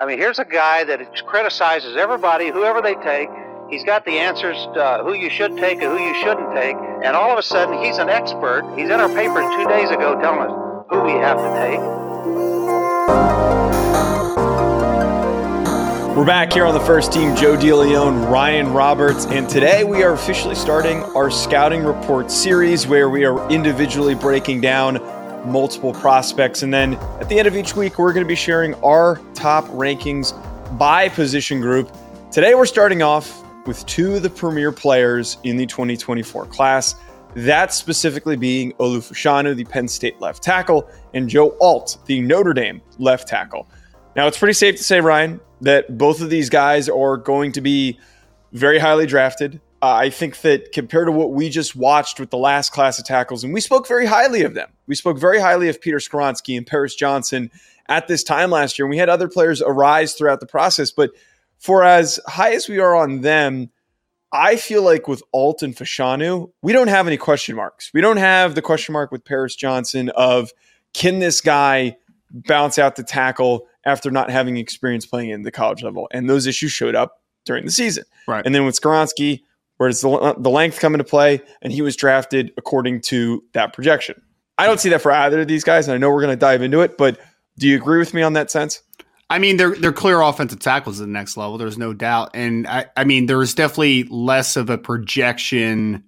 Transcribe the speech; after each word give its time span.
I 0.00 0.06
mean, 0.06 0.16
here's 0.16 0.38
a 0.38 0.46
guy 0.46 0.82
that 0.84 1.26
criticizes 1.26 1.94
everybody, 1.94 2.48
whoever 2.48 2.80
they 2.80 2.94
take. 2.94 3.28
He's 3.68 3.84
got 3.84 4.06
the 4.06 4.12
answers 4.12 4.56
to 4.72 4.82
uh, 4.82 5.04
who 5.04 5.12
you 5.12 5.28
should 5.28 5.58
take 5.58 5.82
and 5.82 5.92
who 5.92 6.02
you 6.02 6.14
shouldn't 6.22 6.54
take. 6.54 6.74
And 7.04 7.14
all 7.14 7.30
of 7.30 7.38
a 7.38 7.42
sudden, 7.42 7.84
he's 7.84 7.98
an 7.98 8.08
expert. 8.08 8.62
He's 8.78 8.88
in 8.88 8.92
our 8.98 9.10
paper 9.10 9.42
two 9.42 9.68
days 9.68 9.90
ago 9.90 10.18
telling 10.18 10.48
us 10.48 10.86
who 10.88 11.02
we 11.02 11.12
have 11.20 11.36
to 11.36 11.52
take. 11.60 11.80
We're 16.16 16.24
back 16.24 16.50
here 16.50 16.64
on 16.64 16.72
the 16.72 16.80
first 16.80 17.12
team, 17.12 17.36
Joe 17.36 17.58
DeLeone, 17.58 18.30
Ryan 18.30 18.72
Roberts, 18.72 19.26
and 19.26 19.50
today 19.50 19.84
we 19.84 20.02
are 20.02 20.14
officially 20.14 20.54
starting 20.54 21.02
our 21.14 21.30
scouting 21.30 21.84
report 21.84 22.30
series 22.30 22.86
where 22.86 23.10
we 23.10 23.26
are 23.26 23.50
individually 23.50 24.14
breaking 24.14 24.62
down 24.62 24.96
multiple 25.46 25.92
prospects. 25.92 26.62
And 26.62 26.72
then 26.72 26.94
at 27.20 27.28
the 27.28 27.38
end 27.38 27.48
of 27.48 27.56
each 27.56 27.76
week, 27.76 27.98
we're 27.98 28.12
going 28.12 28.24
to 28.24 28.28
be 28.28 28.34
sharing 28.34 28.74
our 28.76 29.20
top 29.34 29.64
rankings 29.68 30.34
by 30.78 31.08
position 31.08 31.60
group. 31.60 31.94
Today, 32.30 32.54
we're 32.54 32.66
starting 32.66 33.02
off 33.02 33.44
with 33.66 33.84
two 33.86 34.16
of 34.16 34.22
the 34.22 34.30
premier 34.30 34.72
players 34.72 35.38
in 35.44 35.56
the 35.56 35.66
2024 35.66 36.46
class. 36.46 36.94
That 37.34 37.72
specifically 37.72 38.36
being 38.36 38.72
Olu 38.74 38.98
Fashanu, 38.98 39.54
the 39.54 39.64
Penn 39.64 39.86
State 39.86 40.20
left 40.20 40.42
tackle, 40.42 40.88
and 41.14 41.28
Joe 41.28 41.56
Alt, 41.60 41.98
the 42.06 42.20
Notre 42.20 42.52
Dame 42.52 42.80
left 42.98 43.28
tackle. 43.28 43.68
Now, 44.16 44.26
it's 44.26 44.38
pretty 44.38 44.54
safe 44.54 44.76
to 44.76 44.82
say, 44.82 45.00
Ryan, 45.00 45.40
that 45.60 45.96
both 45.96 46.20
of 46.20 46.30
these 46.30 46.50
guys 46.50 46.88
are 46.88 47.16
going 47.16 47.52
to 47.52 47.60
be 47.60 47.98
very 48.52 48.78
highly 48.78 49.06
drafted. 49.06 49.60
Uh, 49.82 49.94
I 49.94 50.10
think 50.10 50.42
that 50.42 50.72
compared 50.72 51.06
to 51.06 51.12
what 51.12 51.32
we 51.32 51.48
just 51.48 51.74
watched 51.74 52.20
with 52.20 52.30
the 52.30 52.36
last 52.36 52.70
class 52.70 52.98
of 52.98 53.06
tackles, 53.06 53.44
and 53.44 53.54
we 53.54 53.60
spoke 53.60 53.88
very 53.88 54.04
highly 54.04 54.42
of 54.42 54.54
them. 54.54 54.68
We 54.86 54.94
spoke 54.94 55.18
very 55.18 55.40
highly 55.40 55.68
of 55.70 55.80
Peter 55.80 55.96
Skoronski 55.96 56.56
and 56.56 56.66
Paris 56.66 56.94
Johnson 56.94 57.50
at 57.90 58.06
this 58.06 58.22
time 58.22 58.50
last 58.50 58.78
year. 58.78 58.86
And 58.86 58.90
we 58.90 58.98
had 58.98 59.08
other 59.08 59.28
players 59.28 59.60
arise 59.60 60.14
throughout 60.14 60.40
the 60.40 60.46
process. 60.46 60.90
But 60.90 61.10
for 61.58 61.82
as 61.82 62.20
high 62.26 62.52
as 62.52 62.68
we 62.68 62.78
are 62.78 62.94
on 62.94 63.20
them, 63.20 63.70
I 64.32 64.56
feel 64.56 64.82
like 64.82 65.08
with 65.08 65.22
Alt 65.34 65.62
and 65.62 65.74
Fashanu, 65.74 66.52
we 66.62 66.72
don't 66.72 66.88
have 66.88 67.06
any 67.08 67.16
question 67.16 67.56
marks. 67.56 67.90
We 67.92 68.00
don't 68.00 68.16
have 68.16 68.54
the 68.54 68.62
question 68.62 68.92
mark 68.92 69.10
with 69.10 69.24
Paris 69.24 69.56
Johnson 69.56 70.08
of 70.10 70.52
can 70.94 71.18
this 71.18 71.40
guy 71.40 71.96
bounce 72.30 72.78
out 72.78 72.94
the 72.94 73.02
tackle 73.02 73.66
after 73.84 74.10
not 74.10 74.30
having 74.30 74.56
experience 74.56 75.04
playing 75.04 75.30
in 75.30 75.42
the 75.42 75.50
college 75.50 75.82
level? 75.82 76.08
And 76.12 76.30
those 76.30 76.46
issues 76.46 76.70
showed 76.70 76.94
up 76.94 77.20
during 77.44 77.64
the 77.64 77.72
season. 77.72 78.04
Right. 78.28 78.46
And 78.46 78.54
then 78.54 78.64
with 78.64 78.80
Skoronski, 78.80 79.42
where 79.80 79.88
does 79.88 80.02
the, 80.02 80.34
the 80.36 80.50
length 80.50 80.78
come 80.78 80.92
into 80.92 81.04
play? 81.04 81.40
And 81.62 81.72
he 81.72 81.80
was 81.80 81.96
drafted 81.96 82.52
according 82.58 83.00
to 83.00 83.42
that 83.54 83.72
projection. 83.72 84.20
I 84.58 84.66
don't 84.66 84.78
see 84.78 84.90
that 84.90 85.00
for 85.00 85.10
either 85.10 85.40
of 85.40 85.48
these 85.48 85.64
guys, 85.64 85.88
and 85.88 85.94
I 85.94 85.96
know 85.96 86.10
we're 86.10 86.20
going 86.20 86.36
to 86.36 86.38
dive 86.38 86.60
into 86.60 86.82
it, 86.82 86.98
but 86.98 87.18
do 87.56 87.66
you 87.66 87.76
agree 87.76 87.98
with 87.98 88.12
me 88.12 88.20
on 88.20 88.34
that 88.34 88.50
sense? 88.50 88.82
I 89.30 89.38
mean, 89.38 89.56
they're 89.56 89.74
they're 89.74 89.90
clear 89.90 90.20
offensive 90.20 90.58
tackles 90.58 91.00
at 91.00 91.06
the 91.06 91.10
next 91.10 91.38
level. 91.38 91.56
There's 91.56 91.78
no 91.78 91.94
doubt, 91.94 92.32
and 92.34 92.66
I, 92.66 92.88
I 92.94 93.04
mean, 93.04 93.24
there's 93.24 93.54
definitely 93.54 94.02
less 94.04 94.54
of 94.56 94.68
a 94.68 94.76
projection 94.76 96.04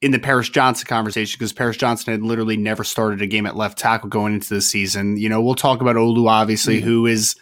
in 0.00 0.12
the 0.12 0.18
Paris 0.18 0.48
Johnson 0.48 0.86
conversation 0.86 1.36
because 1.38 1.52
Paris 1.52 1.76
Johnson 1.76 2.14
had 2.14 2.22
literally 2.22 2.56
never 2.56 2.82
started 2.82 3.20
a 3.20 3.26
game 3.26 3.44
at 3.44 3.56
left 3.56 3.76
tackle 3.76 4.08
going 4.08 4.32
into 4.32 4.54
the 4.54 4.62
season. 4.62 5.18
You 5.18 5.28
know, 5.28 5.42
we'll 5.42 5.54
talk 5.54 5.82
about 5.82 5.96
Olu, 5.96 6.30
obviously, 6.30 6.78
mm-hmm. 6.78 6.86
who 6.86 7.04
is 7.04 7.36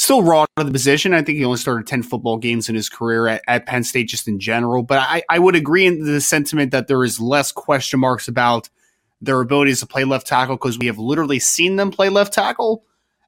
still 0.00 0.22
raw 0.22 0.46
to 0.56 0.64
the 0.64 0.72
position. 0.72 1.12
I 1.12 1.22
think 1.22 1.36
he 1.36 1.44
only 1.44 1.58
started 1.58 1.86
10 1.86 2.04
football 2.04 2.38
games 2.38 2.70
in 2.70 2.74
his 2.74 2.88
career 2.88 3.26
at, 3.26 3.42
at 3.46 3.66
Penn 3.66 3.84
State 3.84 4.08
just 4.08 4.26
in 4.26 4.40
general. 4.40 4.82
But 4.82 5.00
I, 5.00 5.22
I 5.28 5.38
would 5.38 5.54
agree 5.54 5.84
in 5.84 6.04
the 6.04 6.22
sentiment 6.22 6.70
that 6.70 6.88
there 6.88 7.04
is 7.04 7.20
less 7.20 7.52
question 7.52 8.00
marks 8.00 8.26
about 8.26 8.70
their 9.20 9.38
abilities 9.42 9.80
to 9.80 9.86
play 9.86 10.04
left 10.04 10.26
tackle 10.26 10.56
because 10.56 10.78
we 10.78 10.86
have 10.86 10.98
literally 10.98 11.38
seen 11.38 11.76
them 11.76 11.90
play 11.90 12.08
left 12.08 12.32
tackle 12.32 12.82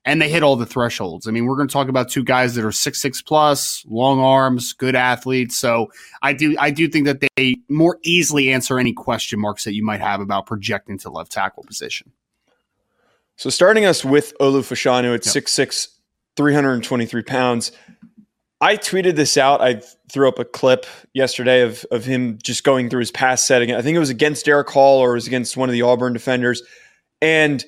and 0.06 0.20
they 0.20 0.30
hit 0.30 0.42
all 0.42 0.56
the 0.56 0.64
thresholds. 0.64 1.28
I 1.28 1.30
mean, 1.30 1.44
we're 1.44 1.56
going 1.56 1.68
to 1.68 1.72
talk 1.72 1.88
about 1.88 2.08
two 2.08 2.24
guys 2.24 2.54
that 2.54 2.64
are 2.64 2.72
six 2.72 3.02
six 3.02 3.20
plus, 3.20 3.84
long 3.86 4.18
arms, 4.18 4.72
good 4.72 4.96
athletes. 4.96 5.58
So 5.58 5.92
I 6.22 6.32
do 6.32 6.56
I 6.58 6.70
do 6.70 6.88
think 6.88 7.04
that 7.04 7.22
they 7.36 7.56
more 7.68 7.98
easily 8.02 8.50
answer 8.50 8.78
any 8.78 8.94
question 8.94 9.38
marks 9.38 9.64
that 9.64 9.74
you 9.74 9.84
might 9.84 10.00
have 10.00 10.22
about 10.22 10.46
projecting 10.46 10.96
to 11.00 11.10
left 11.10 11.30
tackle 11.30 11.64
position. 11.64 12.12
So 13.36 13.50
starting 13.50 13.84
us 13.84 14.02
with 14.02 14.32
Olu 14.40 14.60
Fashanu 14.60 15.14
at 15.14 15.24
six 15.24 15.58
yep. 15.58 15.68
6'6", 15.68 15.88
323 16.36 17.22
pounds. 17.22 17.72
I 18.60 18.76
tweeted 18.76 19.16
this 19.16 19.36
out. 19.36 19.60
I 19.60 19.82
threw 20.10 20.28
up 20.28 20.38
a 20.38 20.44
clip 20.44 20.86
yesterday 21.14 21.62
of, 21.62 21.84
of 21.90 22.04
him 22.04 22.38
just 22.42 22.62
going 22.62 22.88
through 22.90 23.00
his 23.00 23.10
pass 23.10 23.42
setting. 23.42 23.72
I 23.72 23.82
think 23.82 23.96
it 23.96 23.98
was 23.98 24.10
against 24.10 24.44
Derick 24.44 24.68
Hall 24.70 25.00
or 25.00 25.12
it 25.12 25.14
was 25.14 25.26
against 25.26 25.56
one 25.56 25.68
of 25.68 25.72
the 25.72 25.82
Auburn 25.82 26.12
defenders. 26.12 26.62
And 27.20 27.64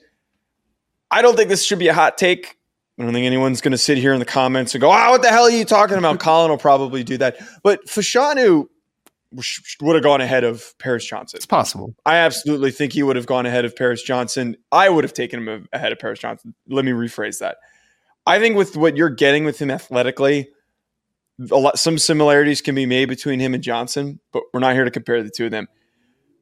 I 1.10 1.20
don't 1.22 1.36
think 1.36 1.48
this 1.48 1.64
should 1.64 1.78
be 1.80 1.88
a 1.88 1.94
hot 1.94 2.16
take. 2.16 2.56
I 2.98 3.02
don't 3.02 3.12
think 3.12 3.26
anyone's 3.26 3.60
going 3.60 3.72
to 3.72 3.78
sit 3.78 3.98
here 3.98 4.12
in 4.12 4.20
the 4.20 4.25
comments 4.25 4.75
and 4.75 4.81
go, 4.81 4.91
"Ah, 4.91 5.06
oh, 5.08 5.10
what 5.12 5.22
the 5.22 5.28
hell 5.28 5.44
are 5.44 5.50
you 5.50 5.64
talking 5.64 5.98
about?" 5.98 6.20
Colin 6.20 6.50
will 6.50 6.58
probably 6.58 7.02
do 7.02 7.19
that, 7.19 7.38
but 7.64 7.84
Fashanu 7.86 8.69
would 9.81 9.96
have 9.96 10.04
gone 10.04 10.20
ahead 10.20 10.44
of 10.44 10.78
Paris 10.78 11.04
Johnson. 11.04 11.36
It's 11.36 11.46
possible. 11.46 11.94
I 12.06 12.16
absolutely 12.16 12.70
think 12.70 12.92
he 12.92 13.02
would 13.02 13.16
have 13.16 13.26
gone 13.26 13.46
ahead 13.46 13.64
of 13.64 13.75
Paris 13.75 14.02
Johnson. 14.02 14.56
I 14.70 14.88
would 14.88 15.02
have 15.02 15.12
taken 15.12 15.46
him 15.46 15.69
ahead 15.72 15.91
of 15.91 15.98
Paris 15.98 16.20
Johnson. 16.20 16.54
Let 16.69 16.84
me 16.84 16.92
rephrase 16.92 17.41
that. 17.41 17.56
I 18.26 18.38
think 18.38 18.56
with 18.56 18.76
what 18.76 18.96
you're 18.96 19.10
getting 19.10 19.44
with 19.44 19.58
him 19.60 19.70
athletically, 19.70 20.48
a 21.50 21.56
lot 21.56 21.78
some 21.78 21.98
similarities 21.98 22.60
can 22.60 22.74
be 22.74 22.86
made 22.86 23.08
between 23.08 23.40
him 23.40 23.54
and 23.54 23.62
Johnson, 23.62 24.20
but 24.32 24.42
we're 24.52 24.60
not 24.60 24.74
here 24.74 24.84
to 24.84 24.90
compare 24.90 25.22
the 25.22 25.30
two 25.30 25.46
of 25.46 25.50
them. 25.50 25.68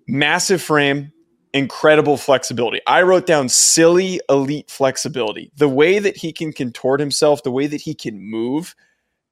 Massive 0.06 0.60
frame, 0.60 1.12
incredible 1.54 2.16
flexibility. 2.16 2.80
I 2.86 3.02
wrote 3.02 3.26
down 3.26 3.48
silly 3.48 4.20
elite 4.28 4.70
flexibility. 4.70 5.50
The 5.56 5.68
way 5.68 5.98
that 5.98 6.16
he 6.16 6.32
can 6.32 6.52
contort 6.52 7.00
himself, 7.00 7.42
the 7.42 7.50
way 7.50 7.66
that 7.66 7.80
he 7.80 7.94
can 7.94 8.20
move 8.20 8.74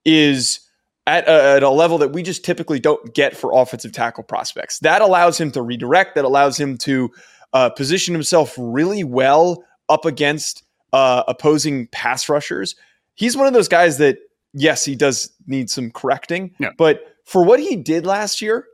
is 0.05 0.61
at 1.07 1.27
a, 1.29 1.57
at 1.57 1.63
a, 1.63 1.71
level 1.71 1.99
that 1.99 2.13
we 2.13 2.23
just 2.23 2.45
typically 2.45 2.79
don't 2.79 3.15
get 3.15 3.37
for 3.37 3.53
offensive 3.53 3.93
tackle 3.93 4.23
prospects. 4.23 4.79
That 4.81 5.03
allows 5.03 5.41
him 5.41 5.51
to 5.53 5.63
redirect, 5.63 6.15
that 6.15 6.25
allows 6.25 6.59
him 6.59 6.79
to 6.79 7.11
uh, 7.53 7.71
position 7.71 8.15
himself 8.15 8.55
really 8.59 9.03
well 9.03 9.65
up 9.89 10.05
against 10.05 10.63
uh, 10.93 11.25
opposing 11.29 11.87
pass 11.89 12.29
rushers. 12.29 12.75
He's 13.15 13.37
one 13.37 13.47
of 13.47 13.53
those 13.53 13.69
guys 13.69 13.99
that, 13.99 14.19
yes, 14.53 14.85
he 14.85 14.95
does 14.95 15.33
need 15.47 15.71
some 15.71 15.91
correcting, 15.91 16.55
yeah. 16.59 16.71
but 16.77 17.03
for 17.25 17.45
what 17.45 17.61
he 17.61 17.77
did 17.77 18.07
last 18.07 18.41
year, 18.41 18.67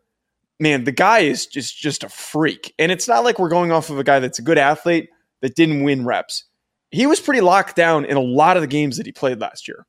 man, 0.58 0.84
the 0.84 0.92
guy 0.92 1.20
is 1.20 1.46
just 1.46 1.76
just 1.76 2.04
a 2.04 2.08
freak. 2.08 2.74
And 2.78 2.90
it's 2.90 3.08
not 3.08 3.24
like 3.24 3.38
we're 3.38 3.48
going 3.48 3.72
off 3.72 3.90
of 3.90 3.98
a 3.98 4.04
guy 4.04 4.18
that's 4.18 4.38
a 4.38 4.42
good 4.42 4.58
athlete 4.58 5.10
that 5.42 5.54
didn't 5.54 5.82
win 5.82 6.04
reps. 6.04 6.44
He 6.90 7.06
was 7.06 7.20
pretty 7.20 7.40
locked 7.40 7.76
down 7.76 8.04
in 8.04 8.16
a 8.16 8.22
lot 8.22 8.56
of 8.56 8.62
the 8.62 8.66
games 8.66 8.96
that 8.96 9.06
he 9.06 9.12
played 9.12 9.40
last 9.40 9.68
year. 9.68 9.84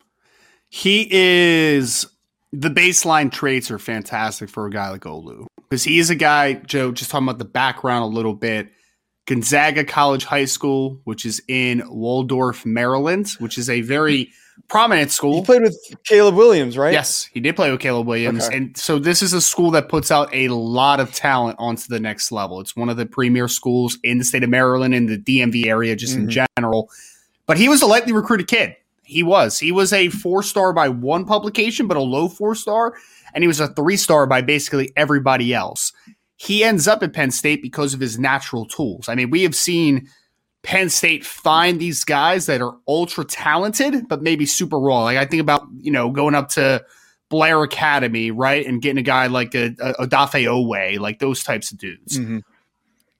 He 0.69 1.07
is 1.09 2.05
the 2.51 2.69
baseline 2.69 3.31
traits 3.31 3.71
are 3.71 3.79
fantastic 3.79 4.49
for 4.49 4.65
a 4.65 4.69
guy 4.69 4.89
like 4.89 5.01
Olu 5.01 5.45
because 5.69 5.83
he 5.83 5.99
is 5.99 6.09
a 6.09 6.15
guy, 6.15 6.53
Joe, 6.55 6.91
just 6.91 7.11
talking 7.11 7.27
about 7.27 7.39
the 7.39 7.45
background 7.45 8.03
a 8.03 8.07
little 8.07 8.33
bit. 8.33 8.69
Gonzaga 9.27 9.83
College 9.83 10.23
High 10.23 10.45
School, 10.45 10.99
which 11.03 11.25
is 11.25 11.41
in 11.47 11.83
Waldorf, 11.87 12.65
Maryland, 12.65 13.29
which 13.39 13.57
is 13.57 13.69
a 13.69 13.81
very 13.81 14.31
prominent 14.69 15.11
school. 15.11 15.35
He 15.35 15.45
played 15.45 15.61
with 15.61 15.77
Caleb 16.05 16.35
Williams, 16.35 16.77
right? 16.77 16.93
Yes, 16.93 17.25
he 17.25 17.41
did 17.41 17.57
play 17.57 17.69
with 17.69 17.81
Caleb 17.81 18.07
Williams. 18.07 18.47
Okay. 18.47 18.55
And 18.55 18.77
so 18.77 18.97
this 18.99 19.21
is 19.21 19.33
a 19.33 19.41
school 19.41 19.71
that 19.71 19.89
puts 19.89 20.11
out 20.11 20.33
a 20.33 20.47
lot 20.47 21.01
of 21.01 21.13
talent 21.13 21.57
onto 21.59 21.87
the 21.89 21.99
next 21.99 22.31
level. 22.31 22.61
It's 22.61 22.75
one 22.75 22.87
of 22.87 22.95
the 22.95 23.05
premier 23.05 23.49
schools 23.49 23.97
in 24.01 24.17
the 24.17 24.23
state 24.23 24.43
of 24.43 24.49
Maryland 24.49 24.95
in 24.95 25.07
the 25.07 25.17
DMV 25.17 25.65
area, 25.65 25.95
just 25.97 26.13
mm-hmm. 26.13 26.29
in 26.29 26.47
general. 26.57 26.89
But 27.45 27.57
he 27.57 27.67
was 27.67 27.81
a 27.81 27.85
lightly 27.85 28.13
recruited 28.13 28.47
kid. 28.47 28.77
He 29.03 29.23
was. 29.23 29.59
He 29.59 29.73
was 29.73 29.91
a 29.91 30.07
four 30.07 30.41
star 30.41 30.71
by 30.71 30.87
one 30.87 31.25
publication, 31.25 31.87
but 31.87 31.97
a 31.97 32.01
low 32.01 32.29
four 32.29 32.55
star. 32.55 32.93
And 33.33 33.43
he 33.43 33.47
was 33.47 33.59
a 33.59 33.67
three 33.67 33.97
star 33.97 34.25
by 34.25 34.41
basically 34.41 34.93
everybody 34.95 35.53
else 35.53 35.91
he 36.37 36.63
ends 36.63 36.87
up 36.87 37.03
at 37.03 37.13
Penn 37.13 37.31
State 37.31 37.61
because 37.61 37.93
of 37.93 37.99
his 37.99 38.17
natural 38.17 38.65
tools. 38.65 39.09
I 39.09 39.15
mean, 39.15 39.31
we 39.31 39.41
have 39.43 39.55
seen 39.55 40.07
Penn 40.61 40.89
State 40.89 41.25
find 41.25 41.79
these 41.79 42.03
guys 42.03 42.45
that 42.45 42.61
are 42.61 42.77
ultra 42.87 43.25
talented, 43.25 44.07
but 44.07 44.21
maybe 44.21 44.45
super 44.45 44.79
raw. 44.79 45.03
Like 45.03 45.17
I 45.17 45.25
think 45.25 45.41
about, 45.41 45.63
you 45.79 45.91
know, 45.91 46.11
going 46.11 46.35
up 46.35 46.49
to 46.49 46.85
Blair 47.29 47.63
Academy, 47.63 48.29
right? 48.29 48.65
And 48.65 48.81
getting 48.81 48.99
a 48.99 49.03
guy 49.03 49.27
like 49.27 49.55
a, 49.55 49.75
a 49.79 50.07
Odafe 50.07 50.45
Oweh, 50.45 50.99
like 50.99 51.19
those 51.19 51.43
types 51.43 51.71
of 51.71 51.79
dudes. 51.79 52.19
Mm-hmm. 52.19 52.39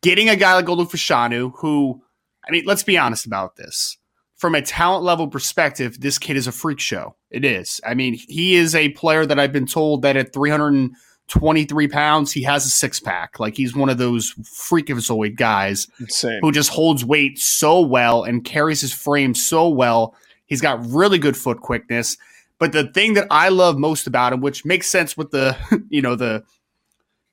Getting 0.02 0.30
a 0.30 0.36
guy 0.36 0.54
like 0.54 0.66
Olu 0.66 0.90
Fashanu, 0.90 1.52
who, 1.58 2.02
I 2.48 2.52
mean, 2.52 2.66
let's 2.66 2.84
be 2.84 3.00
honest 3.00 3.26
about 3.26 3.56
this. 3.56 3.98
From 4.36 4.54
a 4.54 4.62
talent 4.62 5.04
level 5.04 5.28
perspective, 5.28 6.00
this 6.00 6.20
kid 6.20 6.38
is 6.38 6.46
a 6.46 6.52
freak 6.52 6.80
show. 6.80 7.16
It 7.32 7.44
is. 7.44 7.82
I 7.84 7.96
mean, 7.96 8.14
he 8.14 8.56
is 8.56 8.76
a 8.76 8.90
player 8.90 9.26
that 9.26 9.40
I've 9.40 9.52
been 9.52 9.66
told 9.66 10.04
that 10.04 10.16
at 10.16 10.34
300 10.34 10.92
23 11.28 11.88
pounds, 11.88 12.32
he 12.32 12.42
has 12.44 12.66
a 12.66 12.70
six 12.70 13.00
pack. 13.00 13.40
Like 13.40 13.56
he's 13.56 13.76
one 13.76 13.90
of 13.90 13.98
those 13.98 14.34
freakazoid 14.36 15.36
guys 15.36 15.88
Insane. 16.00 16.40
who 16.42 16.52
just 16.52 16.70
holds 16.70 17.04
weight 17.04 17.38
so 17.38 17.82
well 17.82 18.24
and 18.24 18.44
carries 18.44 18.82
his 18.82 18.94
frame 18.94 19.36
so 19.36 19.68
well. 19.68 20.16
He's 20.46 20.62
got 20.62 20.86
really 20.86 21.20
good 21.20 21.36
foot 21.36 21.62
quickness. 21.62 22.18
But 22.60 22.72
the 22.72 22.88
thing 22.88 23.14
that 23.16 23.28
I 23.30 23.50
love 23.50 23.78
most 23.78 24.08
about 24.08 24.34
him, 24.34 24.42
which 24.42 24.66
makes 24.66 24.90
sense 24.90 25.16
with 25.16 25.32
the, 25.32 25.56
you 25.90 26.02
know, 26.02 26.16
the, 26.16 26.44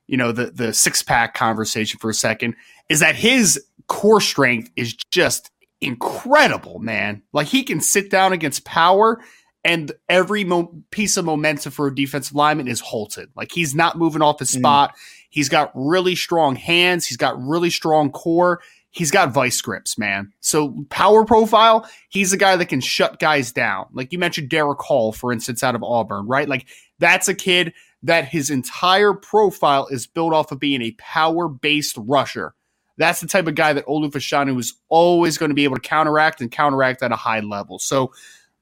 you 0.06 0.17
know, 0.19 0.32
the 0.32 0.50
the 0.50 0.75
six 0.75 1.02
pack 1.02 1.35
conversation 1.35 1.99
for 1.99 2.11
a 2.11 2.14
second, 2.14 2.56
is 2.88 3.00
that 3.00 3.14
his 3.14 3.64
core 3.87 4.20
strength 4.20 4.70
is 4.76 4.94
just 5.11 5.50
incredible, 5.81 6.79
man. 6.79 7.23
Like 7.32 7.47
he 7.47 7.62
can 7.62 7.81
sit 7.81 8.11
down 8.11 8.32
against 8.32 8.64
power 8.64 9.20
and 9.64 9.93
every 10.08 10.44
mo- 10.44 10.72
piece 10.90 11.16
of 11.16 11.25
momentum 11.25 11.72
for 11.72 11.87
a 11.87 11.94
defensive 11.94 12.34
lineman 12.34 12.69
is 12.69 12.81
halted. 12.81 13.31
Like 13.34 13.50
he's 13.50 13.75
not 13.75 13.96
moving 13.96 14.22
off 14.22 14.38
his 14.38 14.50
mm. 14.50 14.58
spot. 14.58 14.90
Mm. 14.90 14.99
He's 15.31 15.49
got 15.49 15.72
really 15.75 16.14
strong 16.14 16.55
hands. 16.55 17.06
He's 17.06 17.16
got 17.16 17.40
really 17.43 17.70
strong 17.70 18.11
core. 18.11 18.61
He's 18.90 19.11
got 19.11 19.32
vice 19.32 19.61
grips, 19.61 19.99
man. 19.99 20.32
So 20.38 20.84
power 20.88 21.25
profile, 21.25 21.88
he's 22.11 22.32
a 22.32 22.37
guy 22.37 22.55
that 22.55 22.66
can 22.66 22.81
shut 22.81 23.19
guys 23.19 23.50
down. 23.50 23.87
Like 23.93 24.12
you 24.12 24.20
mentioned 24.20 24.50
Derick 24.50 24.78
Hall, 24.78 25.11
for 25.11 25.32
instance, 25.32 25.64
out 25.64 25.75
of 25.75 25.82
Auburn, 25.82 26.28
right? 26.28 26.49
Like 26.49 26.66
that's 27.00 27.26
a 27.26 27.34
kid 27.34 27.72
that 28.05 28.26
his 28.26 28.50
entire 28.50 29.14
profile 29.14 29.88
is 29.88 30.06
built 30.06 30.32
off 30.32 30.52
of 30.52 30.61
being 30.61 30.82
a 30.82 30.93
power-based 30.93 31.96
rusher. 31.99 32.55
That's 32.96 33.20
the 33.20 33.26
type 33.26 33.49
of 33.49 33.56
guy 33.56 33.72
that 33.72 33.87
Olu 33.87 34.12
Fashanu 34.12 34.56
is 34.61 34.75
always 34.88 35.38
going 35.38 35.49
to 35.49 35.55
be 35.55 35.64
able 35.64 35.76
to 35.76 35.82
counteract 35.82 36.40
and 36.40 36.52
counteract 36.52 37.02
at 37.02 37.11
a 37.11 37.16
high 37.16 37.40
level. 37.40 37.81
So 37.81 38.12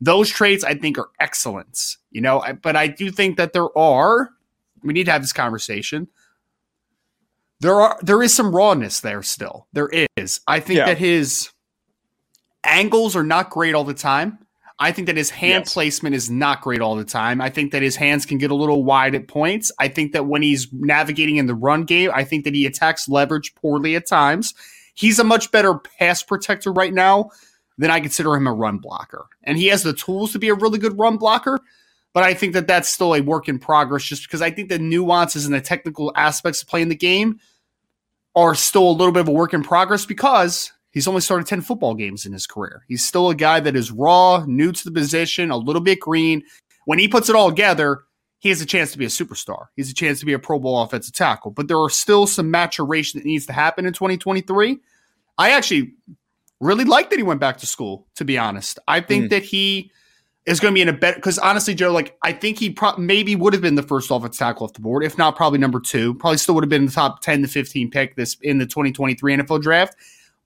those 0.03 0.29
traits 0.29 0.65
I 0.65 0.75
think 0.75 0.99
are 0.99 1.11
excellence, 1.21 1.97
you 2.11 2.21
know, 2.21 2.45
but 2.61 2.75
I 2.75 2.89
do 2.89 3.11
think 3.13 3.37
that 3.37 3.53
there 3.53 3.77
are, 3.79 4.31
we 4.83 4.93
need 4.93 5.05
to 5.05 5.13
have 5.13 5.23
this 5.23 5.33
conversation. 5.33 6.09
There 7.61 7.81
are, 7.81 7.97
there 8.03 8.21
is 8.21 8.35
some 8.35 8.55
rawness 8.55 8.99
there 8.99 9.23
still. 9.23 9.69
There 9.73 9.89
is. 10.17 10.41
I 10.49 10.59
think 10.59 10.79
yeah. 10.79 10.87
that 10.87 10.99
his 10.99 11.51
angles 12.65 13.15
are 13.15 13.23
not 13.23 13.51
great 13.51 13.77
all 13.77 13.85
the 13.85 13.95
time. 13.95 14.41
I 14.81 14.91
think 14.91 15.07
that 15.07 15.17
his 15.17 15.31
hand 15.31 15.67
yes. 15.67 15.73
placement 15.73 16.17
is 16.17 16.29
not 16.29 16.63
great 16.63 16.81
all 16.81 16.97
the 16.97 17.05
time. 17.05 17.41
I 17.41 17.51
think 17.51 17.71
that 17.71 17.83
his 17.83 17.95
hands 17.95 18.27
can 18.27 18.39
get 18.39 18.51
a 18.51 18.57
little 18.57 18.83
wide 18.83 19.15
at 19.15 19.29
points. 19.29 19.71
I 19.79 19.87
think 19.87 20.11
that 20.15 20.27
when 20.27 20.43
he's 20.43 20.67
navigating 20.73 21.37
in 21.37 21.47
the 21.47 21.55
run 21.55 21.85
game, 21.85 22.11
I 22.13 22.25
think 22.25 22.43
that 22.43 22.55
he 22.55 22.67
attacks 22.67 23.09
leverage 23.09 23.55
poorly 23.55 23.95
at 23.95 24.09
times. 24.09 24.53
He's 24.95 25.21
a 25.21 25.25
much 25.25 25.53
better 25.53 25.79
pass 25.79 26.25
protector 26.25 26.73
right 26.73 26.93
now 26.93 27.31
then 27.79 27.91
I 27.91 28.01
consider 28.01 28.35
him 28.35 28.47
a 28.47 28.53
run 28.53 28.79
blocker. 28.79 29.27
And 29.45 29.59
he 29.59 29.67
has 29.69 29.83
the 29.83 29.93
tools 29.93 30.33
to 30.33 30.39
be 30.39 30.49
a 30.49 30.55
really 30.55 30.79
good 30.79 30.99
run 30.99 31.17
blocker, 31.17 31.61
but 32.13 32.23
I 32.23 32.35
think 32.35 32.53
that 32.53 32.67
that's 32.67 32.89
still 32.89 33.15
a 33.15 33.21
work 33.21 33.49
in 33.49 33.59
progress 33.59 34.05
just 34.05 34.23
because 34.25 34.43
I 34.43 34.51
think 34.51 34.69
the 34.69 34.79
nuances 34.79 35.47
and 35.47 35.55
the 35.55 35.61
technical 35.61 36.13
aspects 36.17 36.63
of 36.63 36.69
playing 36.69 36.89
the 36.89 36.97
game 36.97 37.41
are 38.35 38.55
still 38.55 38.89
a 38.89 38.93
little 38.93 39.13
bit 39.13 39.21
of 39.21 39.29
a 39.29 39.33
work 39.33 39.55
in 39.55 39.63
progress 39.63 40.07
because 40.07 40.73
he's 40.91 41.09
only 41.09 41.21
started 41.21 41.47
10 41.47 41.63
football 41.63 41.95
games 41.95 42.27
in 42.27 42.33
his 42.33 42.47
career. 42.47 42.85
He's 42.89 43.07
still 43.07 43.31
a 43.31 43.35
guy 43.35 43.61
that 43.61 43.77
is 43.77 43.91
raw, 43.91 44.45
new 44.47 44.73
to 44.73 44.85
the 44.85 44.91
position, 44.91 45.51
a 45.51 45.57
little 45.57 45.83
bit 45.83 46.01
green. 46.01 46.43
When 46.85 46.99
he 46.99 47.09
puts 47.09 47.29
it 47.29 47.37
all 47.37 47.51
together, 47.51 48.01
he 48.39 48.49
has 48.49 48.61
a 48.61 48.67
chance 48.67 48.91
to 48.93 48.99
be 48.99 49.05
a 49.05 49.09
superstar. 49.09 49.67
He 49.77 49.83
has 49.83 49.91
a 49.91 49.95
chance 49.95 50.19
to 50.21 50.27
be 50.27 50.33
a 50.33 50.39
Pro 50.39 50.59
Bowl 50.59 50.83
offensive 50.83 51.15
tackle. 51.15 51.53
But 51.53 51.69
there 51.69 51.79
are 51.79 51.91
still 51.91 52.27
some 52.27 52.51
maturation 52.51 53.21
that 53.21 53.27
needs 53.27 53.47
to 53.47 53.53
happen 53.53 53.87
in 53.87 53.93
2023. 53.93 54.79
I 55.39 55.51
actually 55.51 55.93
really 56.63 56.85
like 56.85 57.11
that 57.11 57.19
he 57.19 57.23
went 57.23 57.41
back 57.41 57.59
to 57.59 57.67
school, 57.67 58.07
to 58.15 58.25
be 58.25 58.39
honest. 58.39 58.79
I 58.89 59.01
think 59.01 59.27
mm. 59.27 59.31
that 59.31 59.43
he 59.43 59.91
is 60.47 60.61
going 60.61 60.73
to 60.73 60.75
be 60.75 60.83
in 60.83 60.89
a 60.89 60.93
better 60.93 61.17
because 61.17 61.39
honestly, 61.39 61.75
Joe, 61.75 61.93
like 61.93 62.17
I 62.23 62.33
think 62.33 62.59
he 62.59 62.71
pro- 62.71 62.97
maybe 62.97 63.37
would 63.37 63.53
have 63.53 63.63
been 63.63 63.75
the 63.75 63.83
first 63.83 64.11
offensive 64.11 64.39
tackle 64.39 64.65
off 64.65 64.73
the 64.73 64.81
board, 64.81 65.05
if 65.05 65.19
not 65.19 65.37
probably 65.37 65.59
number 65.59 65.81
two. 65.81 66.15
Probably 66.15 66.39
still 66.39 66.55
would 66.55 66.65
have 66.65 66.71
been 66.71 66.87
the 66.87 66.93
top 66.93 67.21
ten 67.21 67.43
to 67.43 67.49
fifteen 67.49 67.91
pick 67.91 68.17
this 68.17 68.37
in 68.43 68.59
the 68.59 68.67
2023 68.67 69.37
NFL 69.37 69.63
draft. 69.63 69.97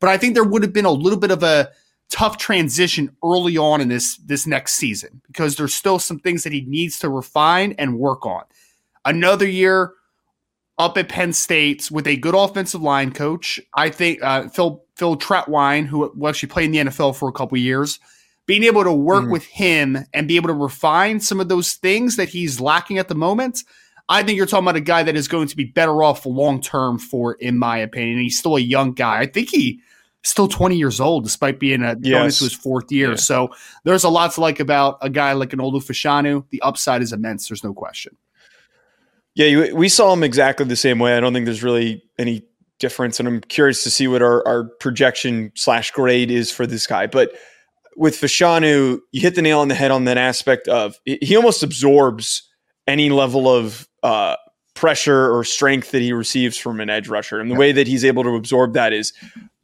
But 0.01 0.11
I 0.11 0.19
think 0.19 0.35
there 0.35 0.45
would 0.45 0.63
have 0.63 0.73
been 0.73 0.85
a 0.85 0.91
little 0.91 1.19
bit 1.19 1.31
of 1.31 1.43
a 1.43 1.71
tough 2.09 2.39
transition 2.39 3.15
early 3.25 3.57
on 3.57 3.81
in 3.81 3.89
this 3.89 4.17
this 4.19 4.47
next 4.47 4.75
season 4.75 5.21
because 5.27 5.57
there's 5.57 5.75
still 5.75 5.99
some 5.99 6.19
things 6.19 6.45
that 6.45 6.53
he 6.53 6.63
needs 6.63 6.99
to 7.01 7.09
refine 7.09 7.75
and 7.79 7.99
work 7.99 8.25
on. 8.27 8.43
Another 9.05 9.47
year 9.47 9.93
up 10.79 10.99
at 10.99 11.09
Penn 11.09 11.33
State 11.33 11.91
with 11.91 12.07
a 12.07 12.17
good 12.17 12.35
offensive 12.35 12.83
line 12.83 13.13
coach. 13.13 13.61
I 13.75 13.91
think 13.91 14.23
uh, 14.23 14.49
Phil 14.49 14.85
Phil 14.97 15.17
Trautwein, 15.17 15.87
who 15.87 16.27
actually 16.27 16.49
played 16.49 16.67
in 16.67 16.73
the 16.73 16.91
NFL 16.91 17.17
for 17.17 17.29
a 17.29 17.33
couple 17.33 17.59
years, 17.59 18.01
being 18.47 18.65
able 18.65 18.85
to 18.85 18.93
work 18.93 19.25
mm-hmm. 19.25 19.33
with 19.33 19.45
him 19.45 19.99
and 20.15 20.27
be 20.27 20.37
able 20.37 20.49
to 20.49 20.55
refine 20.55 21.21
some 21.21 21.41
of 21.41 21.49
those 21.49 21.75
things 21.75 22.17
that 22.17 22.29
he's 22.29 22.61
lacking 22.61 22.99
at 22.99 23.09
the 23.09 23.15
moment. 23.15 23.63
I 24.09 24.23
think 24.23 24.37
you're 24.37 24.47
talking 24.47 24.65
about 24.65 24.77
a 24.77 24.81
guy 24.81 25.03
that 25.03 25.17
is 25.17 25.29
going 25.29 25.49
to 25.49 25.57
be 25.57 25.65
better 25.65 26.03
off 26.03 26.25
long 26.25 26.61
term 26.61 26.99
for, 26.99 27.35
in 27.35 27.59
my 27.59 27.79
opinion. 27.79 28.21
He's 28.21 28.39
still 28.39 28.57
a 28.57 28.61
young 28.61 28.93
guy. 28.93 29.21
I 29.21 29.27
think 29.27 29.51
he 29.51 29.81
still 30.23 30.49
20 30.49 30.77
years 30.77 31.01
old, 31.01 31.25
despite 31.25 31.61
being 31.61 31.83
a 31.83 31.97
yes. 32.01 32.13
going 32.13 32.25
into 32.27 32.45
his 32.45 32.53
fourth 32.53 32.91
year. 32.91 33.11
Yeah. 33.11 33.17
So 33.17 33.51
there's 33.85 34.05
a 34.05 34.09
lot 34.09 34.33
to 34.33 34.41
like 34.41 34.61
about 34.61 34.99
a 35.03 35.11
guy 35.11 35.33
like 35.33 35.53
an 35.53 35.59
Olu 35.59 35.85
Fashanu. 35.85 36.45
The 36.51 36.63
upside 36.63 37.03
is 37.03 37.13
immense. 37.13 37.49
There's 37.49 37.65
no 37.65 37.75
question. 37.75 38.17
Yeah, 39.35 39.73
we 39.73 39.91
saw 39.91 40.15
him 40.15 40.23
exactly 40.23 40.65
the 40.65 40.77
same 40.77 40.99
way. 40.99 41.15
I 41.15 41.21
don't 41.21 41.35
think 41.35 41.45
there's 41.45 41.63
really 41.63 42.03
any 42.19 42.45
difference, 42.79 43.19
and 43.19 43.29
I'm 43.29 43.41
curious 43.41 43.83
to 43.85 43.91
see 43.91 44.09
what 44.09 44.23
our, 44.23 44.47
our 44.47 44.65
projection 44.81 45.53
slash 45.55 45.91
grade 45.91 46.31
is 46.31 46.51
for 46.51 46.67
this 46.67 46.87
guy. 46.87 47.07
But 47.07 47.33
with 47.97 48.15
Fashanu, 48.15 48.99
you 49.13 49.21
hit 49.21 49.35
the 49.35 49.43
nail 49.43 49.61
on 49.61 49.69
the 49.69 49.75
head 49.75 49.91
on 49.91 50.05
that 50.05 50.19
aspect 50.19 50.69
of 50.69 50.97
he 51.05 51.37
almost 51.37 51.63
absorbs 51.63 52.43
any 52.87 53.11
level 53.11 53.49
of 53.49 53.89
uh, 54.03 54.37
pressure 54.75 55.35
or 55.35 55.43
strength 55.45 55.91
that 55.91 56.03
he 56.03 56.13
receives 56.13 56.57
from 56.57 56.81
an 56.81 56.91
edge 56.91 57.09
rusher, 57.09 57.41
and 57.41 57.51
the 57.51 57.55
way 57.55 57.73
that 57.73 57.87
he's 57.87 58.05
able 58.05 58.23
to 58.23 58.37
absorb 58.37 58.75
that 58.75 58.93
is 58.93 59.13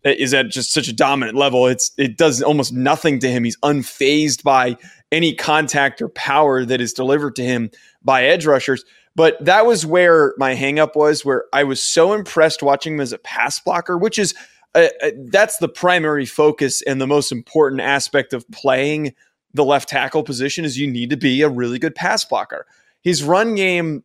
is 0.04 0.34
at 0.34 0.48
just 0.48 0.72
such 0.72 0.88
a 0.88 0.92
dominant 0.92 1.36
level. 1.36 1.66
It's 1.66 1.92
it 1.98 2.16
does 2.16 2.42
almost 2.42 2.72
nothing 2.72 3.18
to 3.20 3.30
him. 3.30 3.44
He's 3.44 3.58
unfazed 3.58 4.42
by 4.42 4.76
any 5.12 5.34
contact 5.34 6.00
or 6.00 6.08
power 6.08 6.64
that 6.64 6.80
is 6.80 6.92
delivered 6.92 7.36
to 7.36 7.44
him 7.44 7.70
by 8.02 8.24
edge 8.24 8.46
rushers. 8.46 8.84
But 9.14 9.44
that 9.44 9.66
was 9.66 9.84
where 9.84 10.32
my 10.38 10.54
hangup 10.54 10.96
was, 10.96 11.24
where 11.24 11.44
I 11.52 11.64
was 11.64 11.82
so 11.82 12.14
impressed 12.14 12.62
watching 12.62 12.94
him 12.94 13.00
as 13.00 13.12
a 13.12 13.18
pass 13.18 13.60
blocker, 13.60 13.98
which 13.98 14.18
is 14.18 14.34
uh, 14.74 14.88
uh, 15.02 15.10
that's 15.26 15.58
the 15.58 15.68
primary 15.68 16.24
focus 16.24 16.82
and 16.82 17.00
the 17.00 17.06
most 17.06 17.30
important 17.30 17.82
aspect 17.82 18.32
of 18.32 18.50
playing 18.50 19.14
the 19.54 19.64
left 19.64 19.88
tackle 19.88 20.22
position 20.22 20.64
is 20.64 20.78
you 20.78 20.90
need 20.90 21.10
to 21.10 21.16
be 21.16 21.42
a 21.42 21.48
really 21.48 21.78
good 21.78 21.94
pass 21.94 22.24
blocker. 22.24 22.66
His 23.02 23.22
run 23.22 23.54
game 23.54 24.02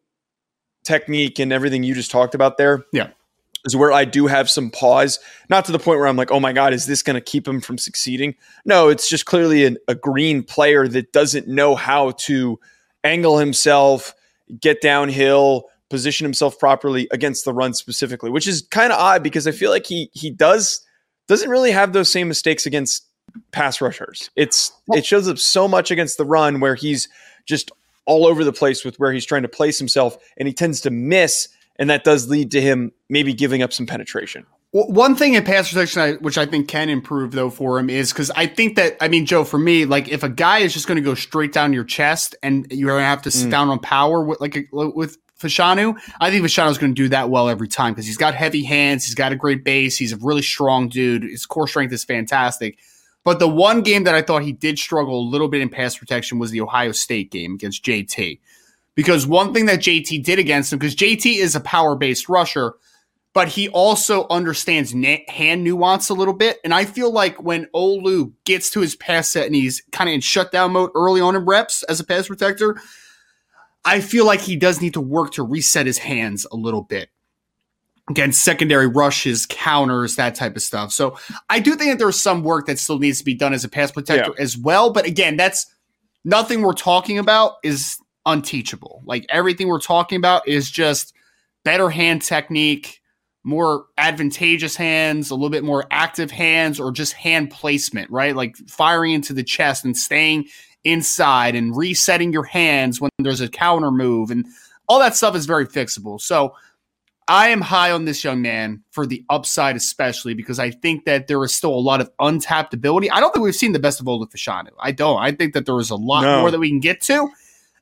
technique 0.84 1.40
and 1.40 1.54
everything 1.54 1.84
you 1.84 1.94
just 1.94 2.12
talked 2.12 2.36
about 2.36 2.58
there, 2.58 2.84
yeah, 2.92 3.12
is 3.64 3.76
where 3.76 3.94
I 3.94 4.04
do 4.04 4.28
have 4.28 4.50
some 4.50 4.70
pause. 4.70 5.20
Not 5.50 5.64
to 5.66 5.72
the 5.72 5.80
point 5.80 6.00
where 6.00 6.08
I'm 6.08 6.18
like, 6.18 6.32
oh 6.32 6.40
my 6.42 6.52
god, 6.52 6.74
is 6.74 6.86
this 6.86 7.02
going 7.02 7.16
to 7.16 7.22
keep 7.22 7.48
him 7.48 7.62
from 7.62 7.78
succeeding? 7.78 8.36
No, 8.66 8.90
it's 8.90 9.10
just 9.10 9.26
clearly 9.26 9.64
an, 9.64 9.78
a 9.88 9.96
green 9.96 10.44
player 10.44 10.88
that 10.90 11.14
doesn't 11.14 11.48
know 11.48 11.76
how 11.76 12.12
to 12.12 12.60
angle 13.06 13.38
himself 13.38 14.14
get 14.60 14.82
downhill, 14.82 15.66
position 15.90 16.26
himself 16.26 16.60
properly 16.60 17.08
against 17.12 17.46
the 17.46 17.54
run 17.54 17.74
specifically, 17.74 18.30
which 18.30 18.48
is 18.48 18.68
kind 18.70 18.92
of 18.92 19.00
odd 19.00 19.24
because 19.24 19.48
I 19.48 19.52
feel 19.52 19.72
like 19.72 19.86
he 19.86 20.10
he 20.14 20.30
does 20.30 20.82
doesn't 21.28 21.50
really 21.50 21.72
have 21.72 21.94
those 21.94 22.12
same 22.12 22.28
mistakes 22.28 22.66
against 22.66 23.06
pass 23.52 23.82
rushers. 23.82 24.30
It's 24.36 24.72
it 24.94 25.06
shows 25.06 25.28
up 25.28 25.38
so 25.38 25.68
much 25.68 25.92
against 25.92 26.18
the 26.18 26.26
run 26.26 26.60
where 26.60 26.76
he's 26.76 27.08
just 27.46 27.72
all 28.06 28.26
over 28.26 28.44
the 28.44 28.54
place 28.54 28.86
with 28.86 28.98
where 29.00 29.12
he's 29.12 29.26
trying 29.26 29.42
to 29.42 29.50
place 29.50 29.78
himself 29.78 30.18
and 30.38 30.48
he 30.48 30.54
tends 30.54 30.82
to 30.82 30.90
miss 30.90 31.50
and 31.78 31.90
that 31.90 32.04
does 32.04 32.30
lead 32.30 32.52
to 32.52 32.62
him 32.62 32.92
maybe 33.10 33.34
giving 33.34 33.62
up 33.62 33.74
some 33.74 33.86
penetration. 33.86 34.46
One 34.72 35.16
thing 35.16 35.34
in 35.34 35.44
pass 35.44 35.72
protection, 35.72 36.18
which 36.22 36.38
I 36.38 36.46
think 36.46 36.68
can 36.68 36.90
improve 36.90 37.32
though 37.32 37.50
for 37.50 37.80
him, 37.80 37.90
is 37.90 38.12
because 38.12 38.30
I 38.32 38.48
think 38.48 38.76
that 38.76 38.98
I 39.00 39.08
mean, 39.08 39.26
Joe, 39.26 39.44
for 39.44 39.58
me, 39.58 39.86
like 39.86 40.10
if 40.10 40.24
a 40.24 40.30
guy 40.30 40.60
is 40.60 40.74
just 40.74 40.88
going 40.88 40.98
to 40.98 41.02
go 41.02 41.16
straight 41.16 41.54
down 41.54 41.72
your 41.72 41.86
chest 41.86 42.36
and 42.44 42.68
you're 42.70 42.90
going 42.90 43.02
to 43.02 43.06
have 43.06 43.22
to 43.24 43.32
sit 43.32 43.48
mm. 43.48 43.52
down 43.52 43.70
on 43.70 43.80
power 43.80 44.24
with 44.24 44.42
like 44.42 44.58
a, 44.58 44.64
with 44.72 45.18
Fashanu, 45.40 45.98
I 46.20 46.32
think 46.32 46.44
Fashanu's 46.46 46.78
going 46.78 46.94
to 46.94 47.02
do 47.02 47.10
that 47.10 47.30
well 47.30 47.48
every 47.48 47.70
time 47.70 47.94
because 47.94 48.06
he's 48.06 48.18
got 48.18 48.36
heavy 48.36 48.64
hands, 48.64 49.06
he's 49.06 49.16
got 49.16 49.32
a 49.32 49.38
great 49.38 49.64
base, 49.64 49.98
he's 49.98 50.12
a 50.12 50.18
really 50.18 50.42
strong 50.42 50.90
dude, 50.90 51.24
his 51.24 51.46
core 51.46 51.68
strength 51.68 51.94
is 51.94 52.04
fantastic. 52.04 52.78
But 53.24 53.40
the 53.40 53.48
one 53.48 53.82
game 53.82 54.04
that 54.04 54.16
I 54.16 54.22
thought 54.22 54.44
he 54.44 54.54
did 54.54 54.80
struggle 54.80 55.20
a 55.20 55.30
little 55.30 55.48
bit 55.48 55.62
in 55.62 55.70
pass 55.70 55.98
protection 55.98 56.40
was 56.40 56.52
the 56.52 56.62
Ohio 56.62 56.92
State 56.92 57.32
game 57.32 57.54
against 57.54 57.84
JT. 57.86 58.40
Because 58.96 59.28
one 59.28 59.54
thing 59.54 59.68
that 59.68 59.80
JT 59.80 60.24
did 60.24 60.40
against 60.40 60.74
him, 60.74 60.80
because 60.80 60.96
JT 60.96 61.38
is 61.38 61.56
a 61.56 61.60
power 61.60 61.96
based 61.96 62.30
rusher, 62.30 62.74
but 63.38 63.50
he 63.50 63.70
also 63.70 64.26
understands 64.32 64.96
na- 64.96 65.18
hand 65.28 65.64
nuance 65.64 66.10
a 66.10 66.16
little 66.16 66.34
bit. 66.34 66.58
And 66.64 66.74
I 66.74 66.86
feel 66.86 67.12
like 67.12 67.40
when 67.40 67.68
Olu 67.68 68.34
gets 68.46 68.72
to 68.72 68.80
his 68.80 68.96
pass 68.96 69.28
set 69.28 69.46
and 69.46 69.54
he's 69.54 69.84
kind 69.92 70.10
of 70.10 70.16
in 70.16 70.22
shutdown 70.22 70.72
mode 70.72 70.90
early 70.96 71.22
on 71.22 71.36
in 71.36 71.46
reps 71.46 71.84
as 71.84 72.00
a 72.00 72.04
pass 72.04 72.26
protector, 72.26 72.82
I 73.86 74.00
feel 74.00 74.26
like 74.26 74.42
he 74.42 74.56
does 74.56 74.82
need 74.82 74.96
to 74.96 75.02
work 75.02 75.34
to 75.34 75.44
reset 75.44 75.86
his 75.86 76.00
hands 76.00 76.48
a 76.52 76.56
little 76.56 76.82
bit 76.82 77.10
against 78.10 78.44
secondary 78.44 78.88
rushes, 78.88 79.46
counters, 79.46 80.16
that 80.16 80.34
type 80.34 80.56
of 80.56 80.64
stuff. 80.64 80.92
So 80.92 81.20
I 81.48 81.60
do 81.60 81.76
think 81.76 81.92
that 81.92 82.00
there's 82.00 82.20
some 82.20 82.42
work 82.42 82.66
that 82.66 82.80
still 82.80 82.98
needs 82.98 83.20
to 83.20 83.24
be 83.24 83.36
done 83.36 83.54
as 83.54 83.64
a 83.64 83.70
pass 83.70 83.92
protector 83.92 84.34
yeah. 84.36 84.44
as 84.44 84.58
well. 84.58 84.92
But 84.92 85.06
again, 85.06 85.38
that's 85.38 85.68
nothing 86.26 86.64
we're 86.64 86.74
talking 86.74 87.20
about 87.20 87.58
is 87.64 88.00
unteachable. 88.26 89.04
Like 89.06 89.28
everything 89.30 89.68
we're 89.68 89.80
talking 89.80 90.16
about 90.16 90.48
is 90.48 90.72
just 90.72 91.14
better 91.64 91.92
hand 91.92 92.24
technique 92.24 93.00
more 93.48 93.86
advantageous 93.98 94.76
hands, 94.76 95.32
a 95.32 95.34
little 95.34 95.50
bit 95.50 95.64
more 95.64 95.86
active 95.90 96.30
hands, 96.30 96.82
or 96.82 96.92
just 96.92 97.14
hand 97.14 97.50
placement, 97.50 98.12
right? 98.12 98.36
Like 98.36 98.58
firing 98.68 99.14
into 99.14 99.32
the 99.32 99.42
chest 99.42 99.86
and 99.86 99.96
staying 99.96 100.50
inside 100.84 101.56
and 101.56 101.76
resetting 101.76 102.34
your 102.34 102.44
hands 102.44 103.00
when 103.00 103.10
there's 103.20 103.40
a 103.40 103.48
counter 103.48 103.90
move 103.90 104.32
and 104.32 104.46
all 104.90 105.00
that 105.00 105.16
stuff 105.16 105.34
is 105.34 105.46
very 105.46 105.66
fixable. 105.66 106.20
So 106.20 106.56
I 107.30 107.48
am 107.48 107.62
high 107.62 107.92
on 107.92 108.04
this 108.04 108.22
young 108.22 108.42
man 108.42 108.84
for 108.92 109.06
the 109.06 109.24
upside, 109.30 109.78
especially 109.78 110.34
because 110.34 110.60
I 110.60 110.72
think 110.72 111.06
that 111.06 111.28
there 111.28 111.42
is 111.46 111.54
still 111.54 111.74
a 111.74 111.80
lot 111.80 112.02
of 112.02 112.12
untapped 112.20 112.74
ability. 112.74 113.10
I 113.10 113.22
don't 113.22 113.34
think 113.34 113.46
we've 113.46 113.56
seen 113.56 113.72
the 113.72 113.80
best 113.80 114.02
of 114.02 114.08
Olu 114.08 114.30
Fashanu. 114.30 114.72
I 114.78 114.92
don't. 114.92 115.22
I 115.22 115.32
think 115.32 115.54
that 115.54 115.66
there 115.66 115.80
is 115.80 115.90
a 115.90 115.96
lot 115.96 116.24
no. 116.24 116.42
more 116.42 116.52
that 116.52 116.60
we 116.60 116.68
can 116.68 116.82
get 116.82 117.00
to. 117.04 117.30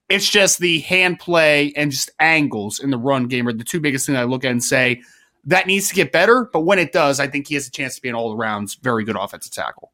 It's 0.09 0.29
just 0.29 0.59
the 0.59 0.81
hand 0.81 1.17
play 1.17 1.73
and 1.75 1.89
just 1.89 2.11
angles 2.19 2.79
in 2.79 2.91
the 2.91 2.99
run 2.99 3.27
game 3.27 3.47
are 3.47 3.53
the 3.53 3.63
two 3.63 3.79
biggest 3.79 4.05
things 4.05 4.19
I 4.19 4.25
look 4.25 4.45
at 4.45 4.51
and 4.51 4.63
say 4.63 5.01
that 5.45 5.67
needs 5.67 5.87
to 5.89 5.95
get 5.95 6.11
better. 6.11 6.49
But 6.51 6.61
when 6.61 6.79
it 6.79 6.91
does, 6.91 7.19
I 7.19 7.27
think 7.27 7.47
he 7.47 7.55
has 7.55 7.67
a 7.67 7.71
chance 7.71 7.95
to 7.95 8.01
be 8.01 8.09
an 8.09 8.15
all 8.15 8.35
around 8.35 8.75
very 8.81 9.03
good 9.03 9.15
offensive 9.15 9.53
tackle. 9.53 9.91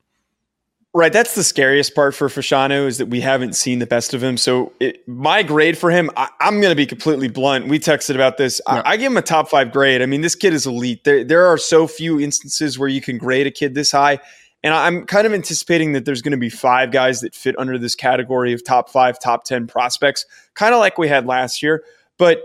Right, 0.93 1.13
that's 1.13 1.35
the 1.35 1.43
scariest 1.43 1.95
part 1.95 2.13
for 2.13 2.27
Fashanu 2.27 2.85
is 2.85 2.97
that 2.97 3.05
we 3.05 3.21
haven't 3.21 3.55
seen 3.55 3.79
the 3.79 3.85
best 3.85 4.13
of 4.13 4.21
him. 4.21 4.35
So 4.35 4.73
it, 4.81 5.07
my 5.07 5.41
grade 5.41 5.77
for 5.77 5.89
him, 5.89 6.09
I, 6.17 6.27
am 6.41 6.59
going 6.59 6.71
to 6.71 6.75
be 6.75 6.85
completely 6.85 7.29
blunt. 7.29 7.69
We 7.69 7.79
texted 7.79 8.15
about 8.15 8.35
this. 8.35 8.59
Yeah. 8.67 8.81
I, 8.85 8.91
I, 8.91 8.97
give 8.97 9.09
him 9.09 9.17
a 9.17 9.21
top 9.21 9.47
five 9.49 9.71
grade. 9.71 10.01
I 10.01 10.05
mean, 10.05 10.19
this 10.19 10.35
kid 10.35 10.53
is 10.53 10.67
elite. 10.67 11.05
There, 11.05 11.23
there 11.23 11.45
are 11.45 11.57
so 11.57 11.87
few 11.87 12.19
instances 12.19 12.77
where 12.77 12.89
you 12.89 12.99
can 12.99 13.17
grade 13.17 13.47
a 13.47 13.51
kid 13.51 13.73
this 13.73 13.89
high, 13.93 14.19
and 14.63 14.73
I'm 14.73 15.05
kind 15.05 15.25
of 15.25 15.31
anticipating 15.31 15.93
that 15.93 16.03
there's 16.03 16.21
going 16.21 16.33
to 16.33 16.37
be 16.37 16.49
five 16.49 16.91
guys 16.91 17.21
that 17.21 17.33
fit 17.35 17.55
under 17.57 17.77
this 17.77 17.95
category 17.95 18.51
of 18.51 18.61
top 18.61 18.89
five, 18.89 19.17
top 19.17 19.45
ten 19.45 19.67
prospects, 19.67 20.25
kind 20.55 20.73
of 20.73 20.81
like 20.81 20.97
we 20.97 21.07
had 21.07 21.25
last 21.25 21.63
year. 21.63 21.85
But 22.17 22.43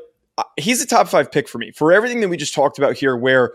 he's 0.56 0.82
a 0.82 0.86
top 0.86 1.08
five 1.08 1.30
pick 1.30 1.48
for 1.48 1.58
me 1.58 1.70
for 1.72 1.92
everything 1.92 2.20
that 2.20 2.28
we 2.28 2.36
just 2.36 2.54
talked 2.54 2.78
about 2.78 2.96
here, 2.96 3.16
where 3.16 3.52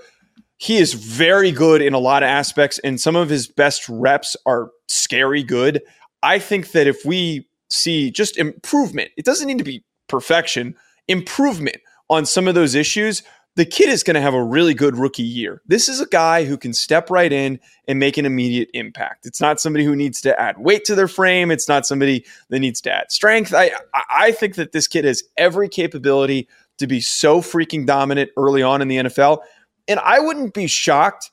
he 0.58 0.78
is 0.78 0.94
very 0.94 1.52
good 1.52 1.82
in 1.82 1.94
a 1.94 2.00
lot 2.00 2.24
of 2.24 2.28
aspects, 2.28 2.80
and 2.80 3.00
some 3.00 3.16
of 3.16 3.30
his 3.30 3.48
best 3.48 3.88
reps 3.90 4.38
are 4.46 4.70
scary 4.88 5.44
good. 5.44 5.82
I 6.24 6.38
think 6.40 6.72
that 6.72 6.88
if 6.88 7.04
we 7.06 7.48
see 7.70 8.12
just 8.12 8.38
improvement, 8.38 9.12
it 9.18 9.26
doesn't 9.26 9.48
need 9.48 9.58
to 9.58 9.64
be 9.64 9.84
perfection, 10.08 10.76
improvement 11.08 11.78
on 12.10 12.26
some 12.26 12.48
of 12.48 12.54
those 12.54 12.76
issues, 12.76 13.24
the 13.56 13.66
kid 13.66 13.90
is 13.90 14.04
going 14.04 14.16
to 14.16 14.22
have 14.22 14.34
a 14.34 14.44
really 14.44 14.74
good 14.74 14.98
rookie 14.98 15.24
year. 15.24 15.62
This 15.66 15.90
is 15.90 16.00
a 16.00 16.06
guy 16.06 16.46
who 16.46 16.58
can 16.58 16.74
step 16.74 17.10
right 17.10 17.32
in 17.32 17.60
and 17.88 18.00
make 18.00 18.18
an 18.18 18.26
immediate 18.26 18.70
impact. 18.74 19.26
It's 19.26 19.42
not 19.42 19.60
somebody 19.60 19.84
who 19.84 19.96
needs 19.96 20.22
to 20.22 20.40
add 20.40 20.58
weight 20.58 20.86
to 20.86 20.96
their 20.96 21.08
frame. 21.08 21.52
It's 21.52 21.68
not 21.68 21.86
somebody 21.86 22.26
that 22.50 22.60
needs 22.60 22.80
to 22.82 22.92
add 22.92 23.12
strength. 23.12 23.54
I 23.54 23.72
I 24.10 24.32
think 24.32 24.56
that 24.56 24.72
this 24.72 24.88
kid 24.88 25.06
has 25.06 25.24
every 25.38 25.68
capability 25.68 26.48
to 26.82 26.88
be 26.88 27.02
so 27.02 27.42
freaking 27.42 27.86
dominant 27.86 28.30
early 28.38 28.62
on 28.62 28.82
in 28.82 28.88
the 28.88 28.98
NFL. 28.98 29.40
And 29.88 30.00
I 30.00 30.20
wouldn't 30.20 30.54
be 30.54 30.68
shocked 30.68 31.32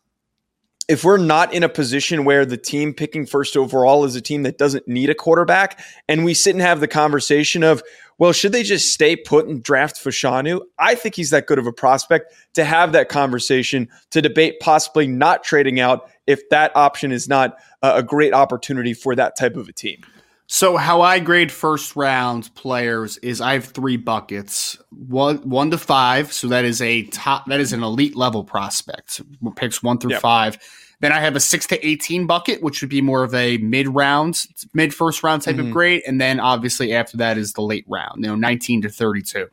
if 0.88 1.04
we're 1.04 1.18
not 1.18 1.52
in 1.52 1.62
a 1.62 1.68
position 1.68 2.24
where 2.24 2.46
the 2.46 2.56
team 2.56 2.94
picking 2.94 3.26
first 3.26 3.56
overall 3.56 4.04
is 4.06 4.16
a 4.16 4.22
team 4.22 4.42
that 4.44 4.56
doesn't 4.56 4.88
need 4.88 5.10
a 5.10 5.14
quarterback, 5.14 5.84
and 6.08 6.24
we 6.24 6.32
sit 6.32 6.54
and 6.54 6.62
have 6.62 6.80
the 6.80 6.88
conversation 6.88 7.62
of, 7.62 7.82
well, 8.16 8.32
should 8.32 8.52
they 8.52 8.62
just 8.62 8.92
stay 8.92 9.14
put 9.14 9.46
and 9.46 9.62
draft 9.62 9.96
Fashanu? 9.96 10.60
I 10.78 10.94
think 10.94 11.14
he's 11.14 11.28
that 11.30 11.46
good 11.46 11.58
of 11.58 11.66
a 11.66 11.72
prospect 11.72 12.32
to 12.54 12.64
have 12.64 12.92
that 12.92 13.10
conversation 13.10 13.88
to 14.10 14.22
debate 14.22 14.60
possibly 14.60 15.06
not 15.06 15.44
trading 15.44 15.78
out 15.78 16.10
if 16.26 16.48
that 16.48 16.74
option 16.74 17.12
is 17.12 17.28
not 17.28 17.58
a 17.82 18.02
great 18.02 18.32
opportunity 18.32 18.94
for 18.94 19.14
that 19.14 19.36
type 19.36 19.56
of 19.56 19.68
a 19.68 19.72
team. 19.72 20.02
So 20.50 20.78
how 20.78 21.02
I 21.02 21.18
grade 21.18 21.52
first 21.52 21.94
round 21.94 22.52
players 22.54 23.18
is 23.18 23.42
I 23.42 23.52
have 23.52 23.66
three 23.66 23.98
buckets. 23.98 24.78
One 24.90 25.36
one 25.48 25.70
to 25.70 25.78
five. 25.78 26.32
So 26.32 26.48
that 26.48 26.64
is 26.64 26.80
a 26.80 27.02
top 27.04 27.46
that 27.46 27.60
is 27.60 27.74
an 27.74 27.82
elite 27.82 28.16
level 28.16 28.42
prospect. 28.42 29.20
Picks 29.56 29.82
one 29.82 29.98
through 29.98 30.12
yep. 30.12 30.22
five. 30.22 30.58
Then 31.00 31.12
I 31.12 31.20
have 31.20 31.36
a 31.36 31.40
six 31.40 31.66
to 31.66 31.86
eighteen 31.86 32.26
bucket, 32.26 32.62
which 32.62 32.80
would 32.80 32.88
be 32.88 33.02
more 33.02 33.24
of 33.24 33.34
a 33.34 33.58
mid 33.58 33.88
round, 33.88 34.46
mid 34.72 34.94
first 34.94 35.22
round 35.22 35.42
type 35.42 35.56
mm-hmm. 35.56 35.66
of 35.66 35.72
grade. 35.72 36.02
And 36.06 36.18
then 36.18 36.40
obviously 36.40 36.94
after 36.94 37.18
that 37.18 37.36
is 37.36 37.52
the 37.52 37.62
late 37.62 37.84
round, 37.86 38.24
you 38.24 38.28
know, 38.28 38.34
nineteen 38.34 38.80
to 38.82 38.88
thirty 38.88 39.20
two. 39.20 39.48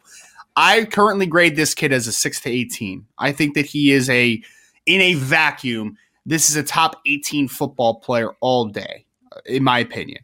I 0.55 0.85
currently 0.85 1.25
grade 1.25 1.57
this 1.57 1.75
kid 1.75 1.91
as 1.91 2.07
a 2.07 2.13
six 2.13 2.39
to 2.41 2.49
eighteen. 2.49 3.05
I 3.17 3.33
think 3.33 3.53
that 3.55 3.65
he 3.65 3.91
is 3.91 4.09
a 4.09 4.41
in 4.85 5.01
a 5.01 5.15
vacuum, 5.15 5.97
this 6.25 6.49
is 6.49 6.55
a 6.55 6.63
top 6.63 7.01
18 7.05 7.47
football 7.47 7.95
player 7.95 8.31
all 8.39 8.65
day, 8.65 9.05
in 9.45 9.63
my 9.63 9.79
opinion. 9.79 10.21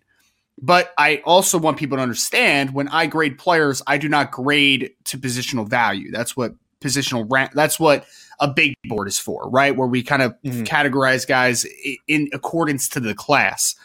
But 0.61 0.93
I 0.97 1.21
also 1.25 1.57
want 1.57 1.77
people 1.77 1.97
to 1.97 2.03
understand 2.03 2.73
when 2.73 2.87
I 2.89 3.07
grade 3.07 3.37
players, 3.37 3.81
I 3.87 3.97
do 3.97 4.07
not 4.07 4.31
grade 4.31 4.91
to 5.05 5.17
positional 5.17 5.67
value. 5.67 6.11
That's 6.11 6.37
what 6.37 6.53
positional 6.81 7.25
rank. 7.29 7.51
That's 7.53 7.79
what 7.79 8.05
a 8.39 8.47
big 8.47 8.75
board 8.85 9.07
is 9.07 9.19
for, 9.19 9.49
right? 9.49 9.75
Where 9.75 9.87
we 9.87 10.03
kind 10.03 10.21
of 10.21 10.35
mm-hmm. 10.43 10.63
categorize 10.63 11.27
guys 11.27 11.65
in 12.07 12.29
accordance 12.33 12.89
to 12.89 12.99
the 12.99 13.15
class. 13.15 13.75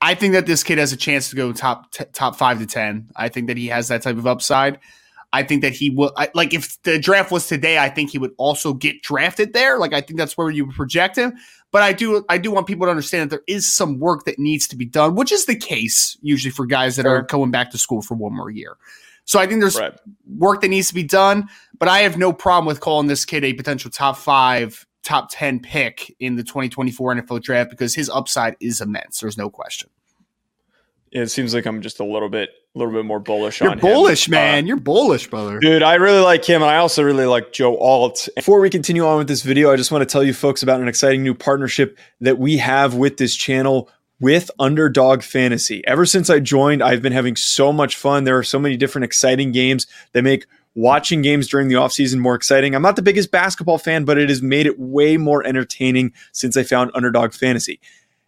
I 0.00 0.14
think 0.14 0.34
that 0.34 0.46
this 0.46 0.62
kid 0.62 0.78
has 0.78 0.92
a 0.92 0.96
chance 0.96 1.30
to 1.30 1.36
go 1.36 1.52
top 1.52 1.90
t- 1.92 2.04
top 2.12 2.36
five 2.36 2.58
to 2.60 2.66
ten. 2.66 3.10
I 3.16 3.28
think 3.28 3.48
that 3.48 3.56
he 3.56 3.66
has 3.68 3.88
that 3.88 4.02
type 4.02 4.16
of 4.16 4.26
upside. 4.26 4.78
I 5.32 5.42
think 5.42 5.62
that 5.62 5.72
he 5.72 5.90
will. 5.90 6.12
I, 6.16 6.30
like 6.34 6.54
if 6.54 6.80
the 6.82 6.98
draft 6.98 7.30
was 7.30 7.48
today, 7.48 7.78
I 7.78 7.88
think 7.88 8.10
he 8.10 8.18
would 8.18 8.32
also 8.38 8.72
get 8.72 9.02
drafted 9.02 9.52
there. 9.52 9.78
Like 9.78 9.92
I 9.92 10.00
think 10.00 10.18
that's 10.18 10.38
where 10.38 10.50
you 10.50 10.66
would 10.66 10.74
project 10.74 11.16
him. 11.16 11.34
But 11.70 11.82
I 11.82 11.92
do 11.92 12.24
I 12.28 12.38
do 12.38 12.50
want 12.50 12.66
people 12.66 12.86
to 12.86 12.90
understand 12.90 13.30
that 13.30 13.36
there 13.36 13.44
is 13.46 13.72
some 13.72 13.98
work 13.98 14.24
that 14.24 14.38
needs 14.38 14.66
to 14.68 14.76
be 14.76 14.86
done, 14.86 15.14
which 15.14 15.32
is 15.32 15.44
the 15.46 15.56
case 15.56 16.16
usually 16.22 16.50
for 16.50 16.64
guys 16.64 16.96
that 16.96 17.06
are 17.06 17.22
going 17.22 17.50
back 17.50 17.70
to 17.72 17.78
school 17.78 18.00
for 18.00 18.14
one 18.14 18.34
more 18.34 18.50
year. 18.50 18.76
So 19.24 19.38
I 19.38 19.46
think 19.46 19.60
there's 19.60 19.78
right. 19.78 19.92
work 20.38 20.62
that 20.62 20.68
needs 20.68 20.88
to 20.88 20.94
be 20.94 21.02
done, 21.02 21.48
but 21.78 21.86
I 21.86 21.98
have 21.98 22.16
no 22.16 22.32
problem 22.32 22.64
with 22.64 22.80
calling 22.80 23.08
this 23.08 23.26
kid 23.26 23.44
a 23.44 23.52
potential 23.52 23.90
top 23.90 24.16
five, 24.16 24.86
top 25.02 25.28
10 25.30 25.60
pick 25.60 26.16
in 26.18 26.36
the 26.36 26.42
2024 26.42 27.16
NFL 27.16 27.42
draft 27.42 27.68
because 27.68 27.94
his 27.94 28.08
upside 28.08 28.56
is 28.58 28.80
immense. 28.80 29.20
There's 29.20 29.36
no 29.36 29.50
question. 29.50 29.90
It 31.12 31.26
seems 31.26 31.52
like 31.52 31.66
I'm 31.66 31.82
just 31.82 32.00
a 32.00 32.04
little 32.04 32.30
bit 32.30 32.50
a 32.78 32.84
little 32.84 32.94
bit 32.94 33.04
more 33.06 33.18
bullish 33.18 33.60
You're 33.60 33.70
on 33.70 33.78
bullish, 33.78 34.28
him. 34.28 34.32
man. 34.32 34.64
Uh, 34.64 34.66
You're 34.68 34.76
bullish, 34.76 35.28
brother. 35.28 35.58
Dude, 35.58 35.82
I 35.82 35.94
really 35.94 36.20
like 36.20 36.44
him, 36.44 36.62
and 36.62 36.70
I 36.70 36.76
also 36.76 37.02
really 37.02 37.26
like 37.26 37.52
Joe 37.52 37.76
Alt. 37.78 38.28
Before 38.36 38.60
we 38.60 38.70
continue 38.70 39.04
on 39.04 39.18
with 39.18 39.28
this 39.28 39.42
video, 39.42 39.72
I 39.72 39.76
just 39.76 39.90
want 39.90 40.02
to 40.02 40.12
tell 40.12 40.22
you 40.22 40.32
folks 40.32 40.62
about 40.62 40.80
an 40.80 40.88
exciting 40.88 41.22
new 41.22 41.34
partnership 41.34 41.98
that 42.20 42.38
we 42.38 42.58
have 42.58 42.94
with 42.94 43.16
this 43.16 43.34
channel 43.34 43.90
with 44.20 44.50
Underdog 44.58 45.22
Fantasy. 45.22 45.84
Ever 45.86 46.06
since 46.06 46.30
I 46.30 46.40
joined, 46.40 46.82
I've 46.82 47.02
been 47.02 47.12
having 47.12 47.36
so 47.36 47.72
much 47.72 47.96
fun. 47.96 48.24
There 48.24 48.38
are 48.38 48.42
so 48.44 48.58
many 48.58 48.76
different 48.76 49.04
exciting 49.04 49.52
games 49.52 49.86
that 50.12 50.22
make 50.22 50.46
watching 50.74 51.22
games 51.22 51.48
during 51.48 51.68
the 51.68 51.74
offseason 51.74 52.18
more 52.18 52.34
exciting. 52.34 52.74
I'm 52.74 52.82
not 52.82 52.96
the 52.96 53.02
biggest 53.02 53.30
basketball 53.30 53.78
fan, 53.78 54.04
but 54.04 54.18
it 54.18 54.28
has 54.28 54.42
made 54.42 54.66
it 54.66 54.78
way 54.78 55.16
more 55.16 55.44
entertaining 55.44 56.12
since 56.32 56.56
I 56.56 56.62
found 56.62 56.90
Underdog 56.94 57.32
Fantasy. 57.32 57.80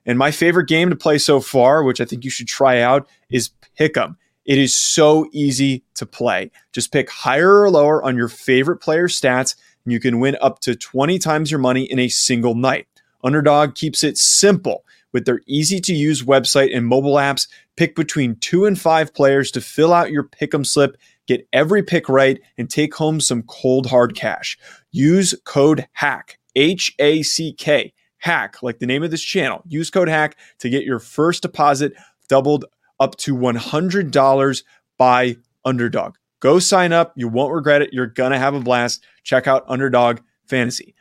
And 0.07 0.19
my 0.19 0.31
favorite 0.31 0.67
game 0.67 0.91
to 0.91 0.97
play 0.97 1.19
so 1.19 1.41
far, 1.41 1.85
which 1.85 2.01
I 2.01 2.05
think 2.05 2.25
you 2.25 2.31
should 2.31 2.49
try 2.49 2.81
out, 2.81 3.09
is 3.31 3.51
Pick'em. 3.79 4.17
It 4.45 4.59
is 4.59 4.75
so 4.75 5.27
easy 5.33 5.85
to 5.95 6.07
play. 6.07 6.51
Just 6.73 6.93
pick 6.93 7.11
higher 7.11 7.63
or 7.63 7.71
lower 7.71 8.03
on 8.03 8.17
your 8.17 8.29
favorite 8.29 8.79
player 8.79 9.09
stats, 9.09 9.55
and 9.85 9.93
you 9.93 10.01
can 10.01 10.21
win 10.21 10.37
up 10.41 10.61
to 10.61 10.75
20 10.75 11.19
times 11.19 11.51
your 11.51 11.61
money 11.61 11.85
in 11.85 11.99
a 11.99 12.09
single 12.09 12.55
night. 12.55 12.87
Underdog 13.23 13.75
keeps 13.75 14.03
it 14.03 14.17
simple 14.17 14.85
with 15.13 15.25
their 15.25 15.41
easy 15.47 15.81
to 15.81 15.95
use 15.95 16.23
website 16.23 16.75
and 16.75 16.87
mobile 16.87 17.15
apps. 17.15 17.49
Pick 17.77 17.95
between 17.95 18.37
two 18.37 18.65
and 18.65 18.81
five 18.81 19.13
players 19.15 19.51
to 19.53 19.61
fill 19.61 19.93
out 19.93 20.11
your 20.11 20.25
pick'em 20.25 20.67
slip, 20.67 20.97
get 21.27 21.47
every 21.53 21.83
pick 21.83 22.09
right, 22.09 22.41
and 22.57 22.71
take 22.71 22.95
home 22.95 23.21
some 23.21 23.43
cold 23.43 23.87
hard 23.87 24.15
cash. 24.15 24.59
Use 24.91 25.35
code 25.45 25.87
HACK, 25.93 26.39
H 26.57 26.95
A 26.99 27.23
C 27.23 27.53
K, 27.53 27.93
HACK, 28.19 28.63
like 28.63 28.79
the 28.79 28.87
name 28.87 29.03
of 29.03 29.11
this 29.11 29.23
channel. 29.23 29.63
Use 29.67 29.91
code 29.91 30.09
HACK 30.09 30.37
to 30.59 30.71
get 30.71 30.85
your 30.85 30.99
first 30.99 31.43
deposit 31.43 31.93
doubled 32.29 32.65
up 33.01 33.17
to 33.17 33.35
$100 33.35 34.63
by 34.99 35.37
Underdog. 35.65 36.15
Go 36.41 36.59
sign 36.59 36.93
up. 36.93 37.13
You 37.17 37.29
won't 37.29 37.53
regret 37.53 37.83
it. 37.83 37.93
You're 37.93 38.07
going 38.07 38.33
to 38.33 38.39
have 38.39 38.55
a 38.55 38.61
blast. 38.61 39.05
Check 39.25 39.47
out 39.47 39.65
Underdog 39.67 40.21
Fantasy. 40.47 40.95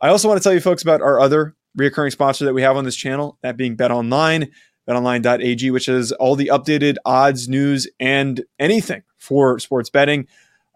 I 0.00 0.08
also 0.08 0.28
want 0.28 0.40
to 0.40 0.42
tell 0.42 0.54
you 0.54 0.60
folks 0.60 0.82
about 0.82 1.02
our 1.02 1.20
other 1.20 1.54
reoccurring 1.78 2.12
sponsor 2.12 2.44
that 2.44 2.54
we 2.54 2.62
have 2.62 2.76
on 2.76 2.84
this 2.84 2.96
channel, 2.96 3.38
that 3.42 3.56
being 3.56 3.76
Bet 3.76 3.90
Online, 3.90 4.50
betonline.ag, 4.88 5.70
which 5.70 5.88
is 5.88 6.12
all 6.12 6.34
the 6.36 6.50
updated 6.52 6.96
odds, 7.04 7.48
news, 7.48 7.88
and 8.00 8.42
anything 8.58 9.02
for 9.18 9.58
sports 9.58 9.90
betting. 9.90 10.26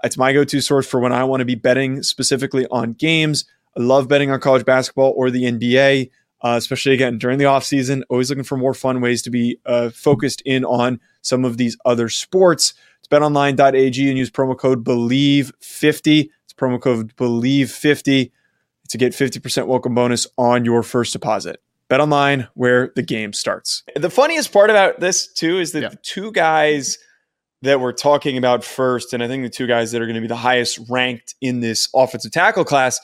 It's 0.04 0.16
my 0.16 0.32
go 0.32 0.44
to 0.44 0.60
source 0.60 0.86
for 0.86 1.00
when 1.00 1.12
I 1.12 1.24
want 1.24 1.40
to 1.40 1.44
be 1.44 1.54
betting 1.56 2.02
specifically 2.02 2.66
on 2.70 2.92
games. 2.92 3.44
I 3.76 3.82
love 3.82 4.08
betting 4.08 4.30
on 4.30 4.40
college 4.40 4.64
basketball 4.64 5.12
or 5.16 5.30
the 5.30 5.44
NBA 5.44 6.10
uh, 6.46 6.56
especially 6.56 6.92
again 6.92 7.18
during 7.18 7.38
the 7.38 7.44
off 7.44 7.64
season. 7.64 8.04
Always 8.08 8.30
looking 8.30 8.44
for 8.44 8.56
more 8.56 8.72
fun 8.72 9.00
ways 9.00 9.20
to 9.22 9.30
be 9.30 9.58
uh, 9.66 9.90
focused 9.90 10.42
in 10.46 10.64
on 10.64 11.00
some 11.20 11.44
of 11.44 11.56
these 11.56 11.76
other 11.84 12.08
sports. 12.08 12.72
It's 13.00 13.08
betonline.ag 13.08 14.08
and 14.08 14.16
use 14.16 14.30
promo 14.30 14.56
code 14.56 14.84
BELIEVE50. 14.84 16.30
It's 16.44 16.52
promo 16.56 16.80
code 16.80 17.16
BELIEVE50 17.16 18.30
to 18.90 18.98
get 18.98 19.12
50% 19.12 19.66
welcome 19.66 19.96
bonus 19.96 20.28
on 20.38 20.64
your 20.64 20.84
first 20.84 21.12
deposit. 21.12 21.60
Bet 21.88 21.98
online 21.98 22.46
where 22.54 22.92
the 22.94 23.02
game 23.02 23.32
starts. 23.32 23.82
The 23.96 24.10
funniest 24.10 24.52
part 24.52 24.70
about 24.70 25.00
this 25.00 25.26
too 25.26 25.58
is 25.58 25.72
that 25.72 25.82
yeah. 25.82 25.88
the 25.88 25.96
two 25.96 26.30
guys 26.30 26.98
that 27.62 27.80
we're 27.80 27.92
talking 27.92 28.38
about 28.38 28.62
first, 28.62 29.12
and 29.12 29.20
I 29.20 29.26
think 29.26 29.42
the 29.42 29.50
two 29.50 29.66
guys 29.66 29.90
that 29.90 30.00
are 30.00 30.06
going 30.06 30.14
to 30.14 30.20
be 30.20 30.28
the 30.28 30.36
highest 30.36 30.78
ranked 30.88 31.34
in 31.40 31.58
this 31.58 31.88
offensive 31.92 32.30
tackle 32.30 32.64
class 32.64 33.00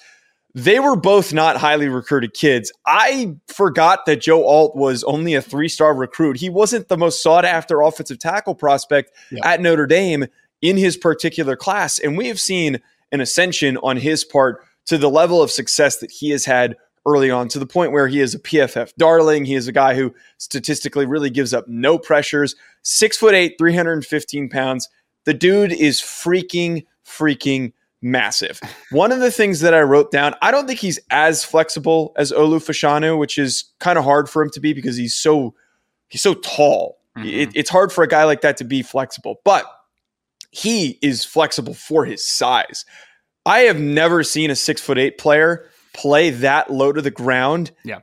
they 0.54 0.78
were 0.80 0.97
both 0.97 1.32
not 1.32 1.56
highly 1.56 1.88
recruited 1.88 2.35
kids. 2.35 2.73
I 2.87 3.35
forgot 3.49 4.04
that 4.06 4.21
Joe 4.21 4.47
Alt 4.47 4.76
was 4.76 5.02
only 5.04 5.35
a 5.35 5.42
three 5.42 5.68
star 5.68 5.94
recruit. 5.94 6.37
He 6.37 6.50
wasn't 6.50 6.88
the 6.88 6.99
most 6.99 7.23
sought 7.23 7.44
after 7.44 7.80
offensive 7.80 8.18
tackle 8.18 8.54
prospect 8.54 9.12
yeah. 9.30 9.47
at 9.47 9.61
Notre 9.61 9.87
Dame 9.87 10.26
in 10.61 10.76
his 10.76 10.97
particular 10.97 11.56
class. 11.56 11.99
And 11.99 12.16
we 12.16 12.28
have 12.28 12.40
seen 12.40 12.80
an 13.12 13.21
ascension 13.21 13.76
on 13.78 13.97
his 13.97 14.25
part 14.25 14.64
to 14.87 14.99
the 14.99 15.11
level 15.11 15.42
of 15.42 15.50
success 15.50 15.99
that 15.99 16.11
he 16.11 16.30
has 16.30 16.44
had 16.44 16.76
early 17.06 17.30
on 17.30 17.49
to 17.49 17.59
the 17.59 17.66
point 17.66 17.92
where 17.92 18.06
he 18.06 18.21
is 18.21 18.35
a 18.35 18.38
PFF 18.38 18.92
darling. 18.97 19.44
He 19.44 19.54
is 19.54 19.68
a 19.68 19.73
guy 19.73 19.94
who 19.94 20.14
statistically 20.38 21.06
really 21.06 21.30
gives 21.30 21.52
up 21.52 21.66
no 21.66 21.99
pressures. 21.99 22.54
Six 22.82 23.16
foot 23.16 23.35
eight, 23.35 23.56
315 23.59 24.49
pounds. 24.49 24.88
The 25.25 25.35
dude 25.35 25.73
is 25.73 26.00
freaking, 26.00 26.85
freaking 27.06 27.73
massive. 28.02 28.61
One 28.90 29.12
of 29.12 29.21
the 29.21 29.30
things 29.30 29.61
that 29.61 29.73
I 29.73 29.80
wrote 29.80 30.11
down, 30.11 30.35
I 30.42 30.50
don't 30.50 30.66
think 30.66 30.80
he's 30.80 30.99
as 31.11 31.44
flexible 31.44 32.12
as 32.16 32.32
Olu 32.32 32.59
Fashanu, 32.59 33.18
which 33.18 33.38
is 33.38 33.64
kind 33.78 33.99
of 33.99 34.04
hard 34.04 34.28
for 34.28 34.42
him 34.42 34.50
to 34.50 34.61
be 34.61 34.73
because 34.73 34.97
he's 34.97 35.14
so 35.14 35.54
he's 36.09 36.23
so 36.23 36.35
tall. 36.35 36.99
Mm-hmm. 37.16 37.28
It, 37.28 37.50
it's 37.54 37.71
hard 37.71 37.92
for 37.92 38.02
a 38.04 38.09
guy 38.09 38.25
like 38.25 38.40
that 38.42 38.56
to 38.59 38.64
be 38.64 38.82
flexible, 38.82 39.40
but 39.44 39.64
he 40.50 40.99
is 41.00 41.25
flexible 41.25 41.75
for 41.75 42.04
his 42.04 42.26
size. 42.26 42.85
I 43.47 43.61
have 43.61 43.78
never 43.78 44.23
seen 44.23 44.50
a 44.50 44.56
six 44.56 44.80
foot 44.80 44.99
eight 44.99 45.18
player 45.18 45.68
play 45.94 46.30
that 46.30 46.71
low 46.71 46.92
to 46.92 47.02
the 47.02 47.11
ground. 47.11 47.71
Yeah. 47.85 48.00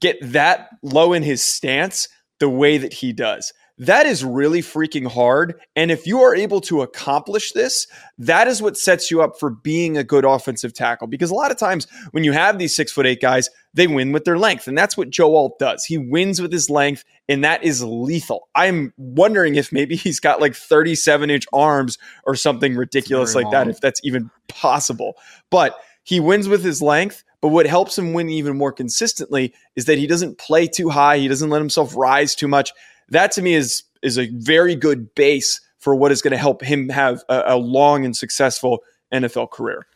Get 0.00 0.18
that 0.32 0.68
low 0.82 1.12
in 1.12 1.22
his 1.22 1.42
stance 1.42 2.08
the 2.38 2.48
way 2.48 2.78
that 2.78 2.92
he 2.92 3.12
does. 3.12 3.52
That 3.78 4.06
is 4.06 4.24
really 4.24 4.62
freaking 4.62 5.06
hard. 5.06 5.60
And 5.74 5.90
if 5.90 6.06
you 6.06 6.22
are 6.22 6.34
able 6.34 6.62
to 6.62 6.80
accomplish 6.80 7.52
this, 7.52 7.86
that 8.18 8.48
is 8.48 8.62
what 8.62 8.78
sets 8.78 9.10
you 9.10 9.20
up 9.20 9.38
for 9.38 9.50
being 9.50 9.98
a 9.98 10.04
good 10.04 10.24
offensive 10.24 10.72
tackle. 10.72 11.08
Because 11.08 11.30
a 11.30 11.34
lot 11.34 11.50
of 11.50 11.58
times 11.58 11.86
when 12.12 12.24
you 12.24 12.32
have 12.32 12.58
these 12.58 12.74
six 12.74 12.90
foot 12.90 13.04
eight 13.04 13.20
guys, 13.20 13.50
they 13.74 13.86
win 13.86 14.12
with 14.12 14.24
their 14.24 14.38
length. 14.38 14.66
And 14.66 14.78
that's 14.78 14.96
what 14.96 15.10
Joe 15.10 15.36
Alt 15.36 15.58
does. 15.58 15.84
He 15.84 15.98
wins 15.98 16.40
with 16.40 16.52
his 16.52 16.70
length, 16.70 17.04
and 17.28 17.44
that 17.44 17.62
is 17.62 17.84
lethal. 17.84 18.48
I'm 18.54 18.94
wondering 18.96 19.56
if 19.56 19.70
maybe 19.70 19.94
he's 19.96 20.20
got 20.20 20.40
like 20.40 20.54
37 20.54 21.28
inch 21.28 21.46
arms 21.52 21.98
or 22.24 22.34
something 22.34 22.76
ridiculous 22.76 23.34
like 23.34 23.44
long. 23.44 23.52
that, 23.52 23.68
if 23.68 23.80
that's 23.80 24.00
even 24.02 24.30
possible. 24.48 25.18
But 25.50 25.76
he 26.02 26.18
wins 26.18 26.48
with 26.48 26.64
his 26.64 26.80
length. 26.80 27.24
But 27.42 27.48
what 27.48 27.66
helps 27.66 27.98
him 27.98 28.14
win 28.14 28.30
even 28.30 28.56
more 28.56 28.72
consistently 28.72 29.52
is 29.76 29.84
that 29.84 29.98
he 29.98 30.06
doesn't 30.06 30.38
play 30.38 30.66
too 30.66 30.88
high. 30.88 31.18
He 31.18 31.28
doesn't 31.28 31.50
let 31.50 31.60
himself 31.60 31.94
rise 31.94 32.34
too 32.34 32.48
much 32.48 32.72
that 33.10 33.32
to 33.32 33.42
me 33.42 33.54
is 33.54 33.84
is 34.02 34.18
a 34.18 34.28
very 34.32 34.74
good 34.74 35.14
base 35.14 35.60
for 35.78 35.94
what 35.94 36.12
is 36.12 36.22
going 36.22 36.32
to 36.32 36.38
help 36.38 36.62
him 36.62 36.88
have 36.88 37.22
a, 37.28 37.42
a 37.46 37.56
long 37.56 38.04
and 38.04 38.16
successful 38.16 38.80
NFL 39.12 39.50
career. 39.50 39.86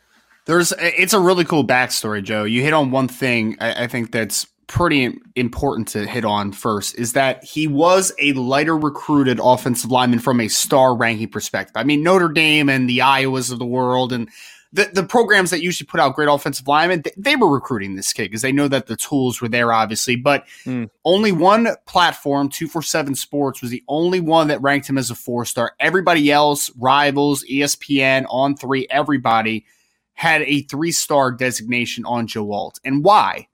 There's 0.45 0.73
it's 0.79 1.13
a 1.13 1.19
really 1.19 1.45
cool 1.45 1.65
backstory, 1.65 2.23
Joe. 2.23 2.43
You 2.43 2.61
hit 2.61 2.73
on 2.73 2.91
one 2.91 3.07
thing 3.07 3.57
I, 3.59 3.83
I 3.83 3.87
think 3.87 4.11
that's 4.11 4.47
pretty 4.67 5.19
important 5.35 5.89
to 5.89 6.07
hit 6.07 6.23
on 6.23 6.53
first 6.53 6.97
is 6.97 7.11
that 7.11 7.43
he 7.43 7.67
was 7.67 8.13
a 8.19 8.31
lighter 8.33 8.77
recruited 8.77 9.37
offensive 9.43 9.91
lineman 9.91 10.19
from 10.19 10.39
a 10.39 10.47
star 10.47 10.95
ranking 10.95 11.27
perspective. 11.27 11.73
I 11.75 11.83
mean, 11.83 12.03
Notre 12.03 12.29
Dame 12.29 12.69
and 12.69 12.89
the 12.89 12.99
Iowas 12.99 13.51
of 13.51 13.59
the 13.59 13.65
world 13.65 14.13
and 14.13 14.29
the, 14.73 14.89
the 14.93 15.03
programs 15.03 15.49
that 15.49 15.61
usually 15.61 15.85
put 15.85 15.99
out 15.99 16.15
great 16.15 16.29
offensive 16.29 16.67
linemen, 16.67 17.01
they, 17.01 17.11
they 17.17 17.35
were 17.35 17.51
recruiting 17.51 17.95
this 17.95 18.13
kid 18.13 18.23
because 18.23 18.41
they 18.41 18.51
know 18.51 18.67
that 18.67 18.87
the 18.87 18.95
tools 18.95 19.41
were 19.41 19.49
there, 19.49 19.73
obviously. 19.73 20.15
But 20.15 20.45
mm. 20.65 20.89
only 21.03 21.31
one 21.31 21.67
platform, 21.85 22.49
247 22.49 23.15
Sports, 23.15 23.61
was 23.61 23.71
the 23.71 23.83
only 23.87 24.21
one 24.21 24.47
that 24.47 24.61
ranked 24.61 24.89
him 24.89 24.97
as 24.97 25.09
a 25.09 25.15
four 25.15 25.43
star. 25.45 25.75
Everybody 25.79 26.31
else, 26.31 26.71
rivals, 26.77 27.43
ESPN, 27.51 28.25
On 28.29 28.55
Three, 28.55 28.87
everybody 28.89 29.65
had 30.13 30.43
a 30.43 30.61
three 30.61 30.91
star 30.91 31.31
designation 31.31 32.05
on 32.05 32.27
Joe 32.27 32.51
Alt. 32.51 32.79
And 32.85 33.03
why? 33.03 33.47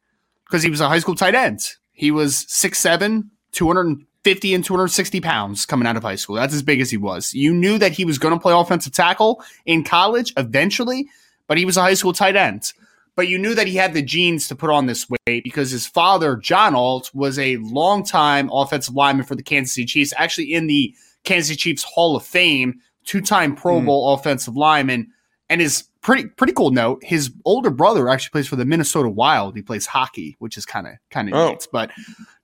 Because 0.45 0.63
he 0.63 0.69
was 0.69 0.81
a 0.81 0.87
high 0.87 0.99
school 0.99 1.15
tight 1.15 1.35
end. 1.35 1.61
He 1.93 2.11
was 2.11 2.45
6'7, 2.45 3.29
200 3.53 4.06
250 4.27 4.53
and 4.55 4.65
260 4.65 5.21
pounds 5.21 5.65
coming 5.65 5.87
out 5.87 5.95
of 5.95 6.03
high 6.03 6.15
school. 6.15 6.35
That's 6.35 6.53
as 6.53 6.61
big 6.61 6.81
as 6.81 6.91
he 6.91 6.97
was. 6.97 7.33
You 7.33 7.53
knew 7.53 7.77
that 7.77 7.93
he 7.93 8.03
was 8.03 8.17
going 8.17 8.33
to 8.33 8.39
play 8.39 8.53
offensive 8.53 8.91
tackle 8.91 9.41
in 9.65 9.85
college 9.85 10.33
eventually, 10.35 11.07
but 11.47 11.57
he 11.57 11.63
was 11.63 11.77
a 11.77 11.81
high 11.81 11.93
school 11.93 12.11
tight 12.11 12.35
end. 12.35 12.73
But 13.15 13.29
you 13.29 13.39
knew 13.39 13.55
that 13.55 13.67
he 13.67 13.77
had 13.77 13.93
the 13.93 14.01
genes 14.01 14.49
to 14.49 14.55
put 14.55 14.69
on 14.69 14.85
this 14.85 15.07
weight 15.09 15.45
because 15.45 15.71
his 15.71 15.87
father, 15.87 16.35
John 16.35 16.75
Alt, 16.75 17.09
was 17.13 17.39
a 17.39 17.55
longtime 17.57 18.49
offensive 18.51 18.95
lineman 18.95 19.25
for 19.25 19.35
the 19.35 19.43
Kansas 19.43 19.73
City 19.73 19.85
Chiefs, 19.85 20.13
actually 20.17 20.53
in 20.53 20.67
the 20.67 20.93
Kansas 21.23 21.47
City 21.47 21.57
Chiefs 21.57 21.83
Hall 21.83 22.17
of 22.17 22.25
Fame, 22.25 22.81
two 23.05 23.21
time 23.21 23.55
Pro 23.55 23.79
hmm. 23.79 23.85
Bowl 23.85 24.13
mm. 24.13 24.19
offensive 24.19 24.57
lineman. 24.57 25.07
And 25.49 25.61
his 25.61 25.85
pretty 26.01 26.25
pretty 26.25 26.51
cool 26.51 26.71
note, 26.71 27.01
his 27.01 27.31
older 27.45 27.69
brother 27.69 28.09
actually 28.09 28.31
plays 28.31 28.47
for 28.47 28.57
the 28.57 28.65
Minnesota 28.65 29.07
Wild. 29.09 29.55
He 29.55 29.61
plays 29.61 29.85
hockey, 29.85 30.35
which 30.39 30.57
is 30.57 30.65
kind 30.65 30.85
of 30.85 30.93
kind 31.09 31.29
of 31.29 31.33
oh. 31.33 31.49
neat. 31.51 31.67
But 31.71 31.91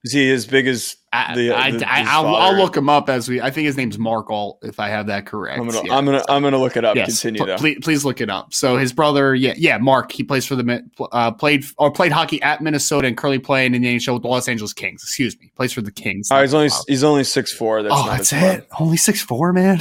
is 0.03 0.11
he 0.11 0.29
as 0.31 0.45
big 0.45 0.67
as 0.67 0.97
the? 1.13 1.53
I, 1.53 1.71
the, 1.71 1.85
I, 1.89 2.19
will 2.19 2.57
look 2.57 2.75
him 2.75 2.89
up 2.89 3.07
as 3.07 3.29
we. 3.29 3.39
I 3.39 3.49
think 3.51 3.67
his 3.67 3.77
name's 3.77 3.97
Mark 3.97 4.29
Alt, 4.29 4.59
if 4.61 4.77
I 4.77 4.89
have 4.89 5.07
that 5.07 5.25
correct. 5.25 5.57
I'm 5.57 5.65
gonna, 5.65 5.87
yeah. 5.87 5.95
I'm 5.95 6.03
gonna, 6.03 6.23
I'm 6.27 6.43
gonna 6.43 6.57
look 6.57 6.75
it 6.75 6.83
up. 6.83 6.97
Yes, 6.97 7.21
Continue 7.21 7.45
pl- 7.45 7.57
please, 7.57 7.77
please, 7.81 8.03
look 8.03 8.19
it 8.19 8.29
up. 8.29 8.53
So 8.53 8.75
his 8.75 8.91
brother, 8.91 9.33
yeah, 9.33 9.53
yeah, 9.55 9.77
Mark. 9.77 10.11
He 10.11 10.23
plays 10.23 10.45
for 10.45 10.57
the 10.57 10.83
uh, 11.13 11.31
played 11.31 11.63
or 11.77 11.89
played 11.89 12.11
hockey 12.11 12.41
at 12.41 12.61
Minnesota 12.61 13.07
and 13.07 13.15
currently 13.15 13.39
playing 13.39 13.75
in 13.75 13.81
the 13.81 13.95
NHL 13.95 14.15
with 14.15 14.23
the 14.23 14.27
Los 14.27 14.49
Angeles 14.49 14.73
Kings. 14.73 15.01
Excuse 15.03 15.39
me, 15.39 15.53
plays 15.55 15.71
for 15.71 15.81
the 15.81 15.91
Kings. 15.91 16.27
Oh, 16.31 16.41
he's 16.41 16.53
only 16.53 16.69
he's 16.89 17.05
only 17.05 17.23
six 17.23 17.53
four. 17.53 17.81
That's 17.81 17.95
oh, 17.97 18.07
that's 18.07 18.33
it. 18.33 18.67
Only 18.77 18.97
six 18.97 19.21
four, 19.21 19.53
man. 19.53 19.79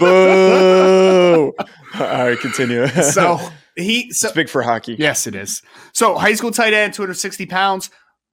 Boo! 0.00 1.52
All 1.94 2.00
right, 2.00 2.38
continue. 2.40 2.88
so 2.88 3.38
he 3.76 4.10
so, 4.10 4.26
it's 4.26 4.34
big 4.34 4.48
for 4.48 4.62
hockey. 4.62 4.96
Yes, 4.98 5.28
it 5.28 5.36
is. 5.36 5.62
So 5.92 6.16
high 6.16 6.34
school 6.34 6.50
tight 6.50 6.72
end, 6.72 6.94
260 6.94 7.46
pounds 7.46 7.90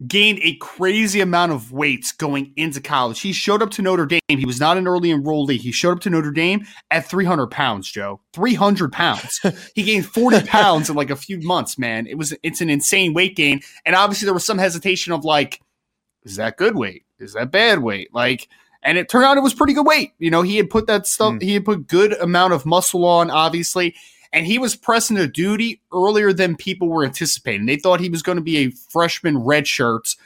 gained 0.08 0.40
a 0.42 0.56
crazy 0.56 1.20
amount 1.20 1.52
of 1.52 1.72
weight 1.72 2.14
going 2.18 2.54
into 2.56 2.80
college. 2.80 3.20
He 3.20 3.34
showed 3.34 3.62
up 3.62 3.70
to 3.72 3.82
Notre 3.82 4.06
Dame. 4.06 4.20
He 4.30 4.46
was 4.46 4.60
not 4.60 4.78
an 4.78 4.88
early 4.88 5.10
enrollee. 5.10 5.58
He 5.58 5.72
showed 5.72 5.92
up 5.92 6.00
to 6.02 6.10
Notre 6.10 6.32
Dame 6.32 6.66
at 6.90 7.06
300 7.06 7.48
pounds, 7.48 7.92
Joe. 7.92 8.22
300 8.34 8.94
pounds. 8.94 9.42
he 9.76 9.84
gained 9.84 10.06
40 10.06 10.44
pounds 10.44 10.90
in 10.90 10.96
like 10.96 11.10
a 11.10 11.16
few 11.16 11.42
months, 11.42 11.78
man. 11.78 12.08
It 12.08 12.18
was, 12.18 12.34
it's 12.44 12.62
an 12.62 12.70
insane 12.70 13.14
weight 13.14 13.36
gain. 13.36 13.62
And 13.86 13.96
obviously 13.96 14.26
there 14.26 14.34
was 14.34 14.46
some 14.46 14.58
hesitation 14.58 15.12
of 15.12 15.26
like, 15.26 15.62
is 16.24 16.38
that 16.38 16.58
good 16.58 16.76
weight? 16.76 17.04
Is 17.20 17.34
that 17.34 17.52
bad 17.52 17.80
weight? 17.80 18.14
Like, 18.14 18.48
and 18.82 18.98
it 18.98 19.10
turned 19.10 19.26
out 19.26 19.36
it 19.36 19.42
was 19.42 19.54
pretty 19.54 19.74
good 19.74 19.86
weight. 19.86 20.14
You 20.20 20.32
know, 20.32 20.42
he 20.42 20.56
had 20.56 20.70
put 20.70 20.88
that 20.88 21.08
stuff, 21.08 21.34
mm. 21.34 21.42
he 21.42 21.54
had 21.54 21.66
put 21.66 21.88
good 21.88 22.14
amount 22.14 22.54
of 22.54 22.66
muscle 22.66 23.04
on, 23.04 23.30
obviously 23.30 23.96
and 24.32 24.46
he 24.46 24.60
was 24.60 24.76
pressing 24.76 25.18
a 25.18 25.28
duty 25.28 25.82
earlier 25.94 26.32
than 26.34 26.56
people 26.56 26.88
were 26.88 27.06
anticipating. 27.06 27.66
They 27.66 27.78
thought 27.78 28.00
he 28.00 28.10
was 28.10 28.22
going 28.22 28.38
to 28.38 28.44
be 28.44 28.58
a 28.58 28.72
freshman 28.72 29.38
red 29.38 29.68
shirts. 29.68 30.18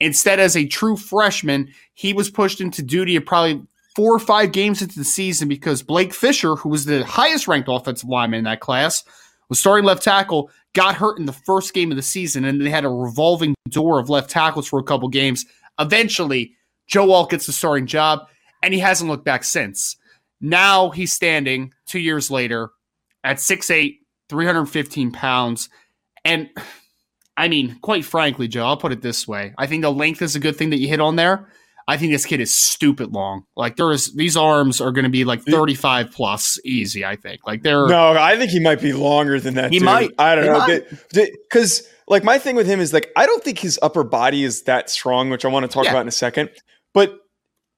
Instead, 0.00 0.38
as 0.38 0.56
a 0.56 0.66
true 0.66 0.96
freshman, 0.96 1.72
he 1.94 2.12
was 2.12 2.30
pushed 2.30 2.60
into 2.60 2.82
duty 2.82 3.16
of 3.16 3.26
probably 3.26 3.62
four 3.96 4.14
or 4.14 4.20
five 4.20 4.52
games 4.52 4.80
into 4.80 4.96
the 4.96 5.04
season 5.04 5.48
because 5.48 5.82
Blake 5.82 6.14
Fisher, 6.14 6.54
who 6.54 6.68
was 6.68 6.84
the 6.84 7.04
highest 7.04 7.48
ranked 7.48 7.68
offensive 7.70 8.08
lineman 8.08 8.38
in 8.38 8.44
that 8.44 8.60
class, 8.60 9.02
was 9.48 9.58
starting 9.58 9.84
left 9.84 10.04
tackle, 10.04 10.50
got 10.74 10.94
hurt 10.94 11.18
in 11.18 11.26
the 11.26 11.32
first 11.32 11.74
game 11.74 11.90
of 11.90 11.96
the 11.96 12.02
season, 12.02 12.44
and 12.44 12.60
they 12.60 12.70
had 12.70 12.84
a 12.84 12.88
revolving 12.88 13.54
door 13.68 13.98
of 13.98 14.08
left 14.08 14.30
tackles 14.30 14.68
for 14.68 14.78
a 14.78 14.84
couple 14.84 15.08
games. 15.08 15.46
Eventually, 15.80 16.54
Joe 16.86 17.10
Alt 17.10 17.30
gets 17.30 17.46
the 17.46 17.52
starting 17.52 17.86
job, 17.86 18.28
and 18.62 18.72
he 18.72 18.78
hasn't 18.78 19.10
looked 19.10 19.24
back 19.24 19.42
since. 19.42 19.96
Now 20.40 20.90
he's 20.90 21.12
standing 21.12 21.72
two 21.86 21.98
years 21.98 22.30
later 22.30 22.70
at 23.28 23.36
6'8, 23.36 23.98
315 24.30 25.12
pounds. 25.12 25.68
And 26.24 26.48
I 27.36 27.48
mean, 27.48 27.78
quite 27.82 28.04
frankly, 28.04 28.48
Joe, 28.48 28.64
I'll 28.64 28.78
put 28.78 28.90
it 28.90 29.02
this 29.02 29.28
way. 29.28 29.52
I 29.58 29.66
think 29.66 29.82
the 29.82 29.92
length 29.92 30.22
is 30.22 30.34
a 30.34 30.40
good 30.40 30.56
thing 30.56 30.70
that 30.70 30.78
you 30.78 30.88
hit 30.88 31.00
on 31.00 31.16
there. 31.16 31.46
I 31.86 31.98
think 31.98 32.12
this 32.12 32.24
kid 32.24 32.40
is 32.40 32.58
stupid 32.58 33.12
long. 33.12 33.44
Like 33.54 33.76
there 33.76 33.90
is 33.92 34.14
these 34.14 34.36
arms 34.36 34.80
are 34.80 34.92
going 34.92 35.04
to 35.04 35.10
be 35.10 35.24
like 35.24 35.42
35 35.42 36.10
plus 36.10 36.58
easy, 36.64 37.04
I 37.04 37.16
think. 37.16 37.40
Like 37.46 37.62
they're 37.62 37.86
No, 37.86 38.12
I 38.12 38.36
think 38.36 38.50
he 38.50 38.60
might 38.60 38.80
be 38.80 38.92
longer 38.94 39.38
than 39.40 39.54
that. 39.54 39.72
He 39.72 39.78
dude. 39.78 39.86
might. 39.86 40.10
I 40.18 40.34
don't 40.34 40.46
know. 40.46 41.26
Cuz 41.50 41.86
like 42.06 42.24
my 42.24 42.38
thing 42.38 42.56
with 42.56 42.66
him 42.66 42.80
is 42.80 42.94
like 42.94 43.10
I 43.14 43.26
don't 43.26 43.44
think 43.44 43.58
his 43.58 43.78
upper 43.82 44.04
body 44.04 44.42
is 44.42 44.62
that 44.62 44.88
strong, 44.90 45.28
which 45.28 45.44
I 45.44 45.48
want 45.48 45.64
to 45.64 45.68
talk 45.68 45.84
yeah. 45.84 45.90
about 45.90 46.02
in 46.02 46.08
a 46.08 46.12
second. 46.12 46.50
But 46.94 47.18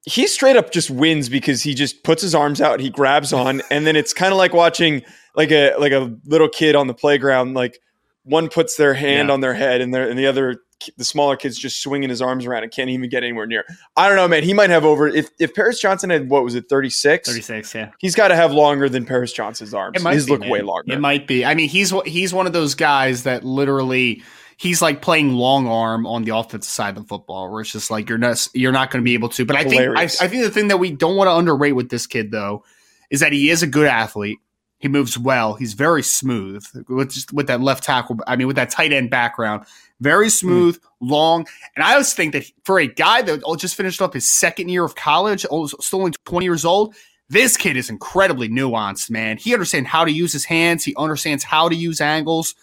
he 0.04 0.26
straight 0.26 0.56
up 0.56 0.72
just 0.72 0.90
wins 0.90 1.28
because 1.28 1.62
he 1.62 1.74
just 1.74 2.02
puts 2.04 2.22
his 2.22 2.34
arms 2.34 2.60
out, 2.60 2.80
he 2.80 2.90
grabs 2.90 3.32
on, 3.32 3.62
and 3.70 3.86
then 3.86 3.96
it's 3.96 4.12
kind 4.12 4.32
of 4.32 4.38
like 4.38 4.52
watching 4.52 5.02
like 5.34 5.50
a 5.50 5.74
like 5.78 5.92
a 5.92 6.14
little 6.24 6.48
kid 6.48 6.74
on 6.74 6.86
the 6.86 6.94
playground. 6.94 7.54
Like 7.54 7.78
one 8.24 8.48
puts 8.48 8.76
their 8.76 8.94
hand 8.94 9.28
yeah. 9.28 9.34
on 9.34 9.40
their 9.40 9.54
head, 9.54 9.80
and, 9.80 9.94
and 9.94 10.18
the 10.18 10.26
other 10.26 10.60
the 10.96 11.04
smaller 11.04 11.36
kid's 11.36 11.58
just 11.58 11.82
swinging 11.82 12.08
his 12.08 12.22
arms 12.22 12.46
around 12.46 12.62
and 12.62 12.72
can't 12.72 12.88
even 12.88 13.08
get 13.10 13.22
anywhere 13.22 13.46
near. 13.46 13.64
I 13.96 14.08
don't 14.08 14.16
know, 14.16 14.26
man. 14.26 14.42
He 14.42 14.54
might 14.54 14.70
have 14.70 14.84
over 14.84 15.06
if 15.08 15.28
if 15.38 15.54
Paris 15.54 15.80
Johnson 15.80 16.10
had 16.10 16.30
what 16.30 16.44
was 16.44 16.54
it 16.54 16.68
thirty 16.68 16.90
six? 16.90 17.28
Thirty 17.28 17.42
six, 17.42 17.74
yeah. 17.74 17.90
He's 17.98 18.14
got 18.14 18.28
to 18.28 18.36
have 18.36 18.52
longer 18.52 18.88
than 18.88 19.04
Paris 19.04 19.32
Johnson's 19.32 19.74
arms. 19.74 19.96
It 19.96 20.02
might 20.02 20.14
His 20.14 20.26
be, 20.26 20.32
look 20.32 20.40
man. 20.40 20.50
way 20.50 20.62
longer. 20.62 20.92
It 20.92 21.00
might 21.00 21.26
be. 21.26 21.44
I 21.44 21.54
mean, 21.54 21.68
he's 21.68 21.92
he's 22.06 22.32
one 22.32 22.46
of 22.46 22.52
those 22.52 22.74
guys 22.74 23.24
that 23.24 23.44
literally 23.44 24.22
he's 24.60 24.82
like 24.82 25.00
playing 25.00 25.32
long 25.32 25.66
arm 25.66 26.06
on 26.06 26.22
the 26.24 26.36
offensive 26.36 26.70
side 26.70 26.90
of 26.90 27.02
the 27.02 27.08
football, 27.08 27.50
where 27.50 27.62
it's 27.62 27.72
just 27.72 27.90
like 27.90 28.10
you're 28.10 28.18
not 28.18 28.46
you're 28.52 28.72
not 28.72 28.90
going 28.90 29.02
to 29.02 29.04
be 29.04 29.14
able 29.14 29.30
to. 29.30 29.46
But 29.46 29.56
I 29.56 29.64
think 29.64 29.96
I, 29.96 30.02
I, 30.02 30.06
think 30.06 30.44
the 30.44 30.50
thing 30.50 30.68
that 30.68 30.76
we 30.76 30.90
don't 30.90 31.16
want 31.16 31.28
to 31.28 31.34
underrate 31.34 31.74
with 31.74 31.88
this 31.88 32.06
kid 32.06 32.30
though 32.30 32.62
is 33.08 33.20
that 33.20 33.32
he 33.32 33.48
is 33.48 33.62
a 33.62 33.66
good 33.66 33.86
athlete. 33.86 34.38
He 34.78 34.88
moves 34.88 35.18
well. 35.18 35.54
He's 35.54 35.72
very 35.72 36.02
smooth 36.02 36.64
with 36.88 37.10
just 37.10 37.32
with 37.32 37.46
that 37.46 37.62
left 37.62 37.84
tackle. 37.84 38.18
I 38.26 38.36
mean, 38.36 38.46
with 38.46 38.56
that 38.56 38.70
tight 38.70 38.92
end 38.92 39.10
background, 39.10 39.64
very 40.00 40.26
hmm. 40.26 40.30
smooth, 40.30 40.76
mm. 40.76 40.84
long. 41.00 41.46
And 41.74 41.82
I 41.82 41.92
always 41.92 42.12
think 42.12 42.34
that 42.34 42.44
for 42.64 42.78
a 42.78 42.86
guy 42.86 43.22
that 43.22 43.42
just 43.58 43.74
finished 43.74 44.02
up 44.02 44.12
his 44.12 44.30
second 44.30 44.68
year 44.68 44.84
of 44.84 44.94
college, 44.94 45.46
still 45.80 46.00
only 46.00 46.12
twenty 46.24 46.44
years 46.44 46.66
old, 46.66 46.94
This 47.30 47.56
kid 47.56 47.78
is 47.78 47.88
incredibly 47.88 48.50
nuanced, 48.50 49.10
man. 49.10 49.38
He 49.38 49.54
understands 49.54 49.88
how 49.88 50.04
to 50.04 50.12
use 50.12 50.34
his 50.34 50.44
hands. 50.44 50.84
He 50.84 50.94
understands 50.96 51.44
how 51.44 51.70
to 51.70 51.74
use 51.74 52.00
angles. 52.02 52.54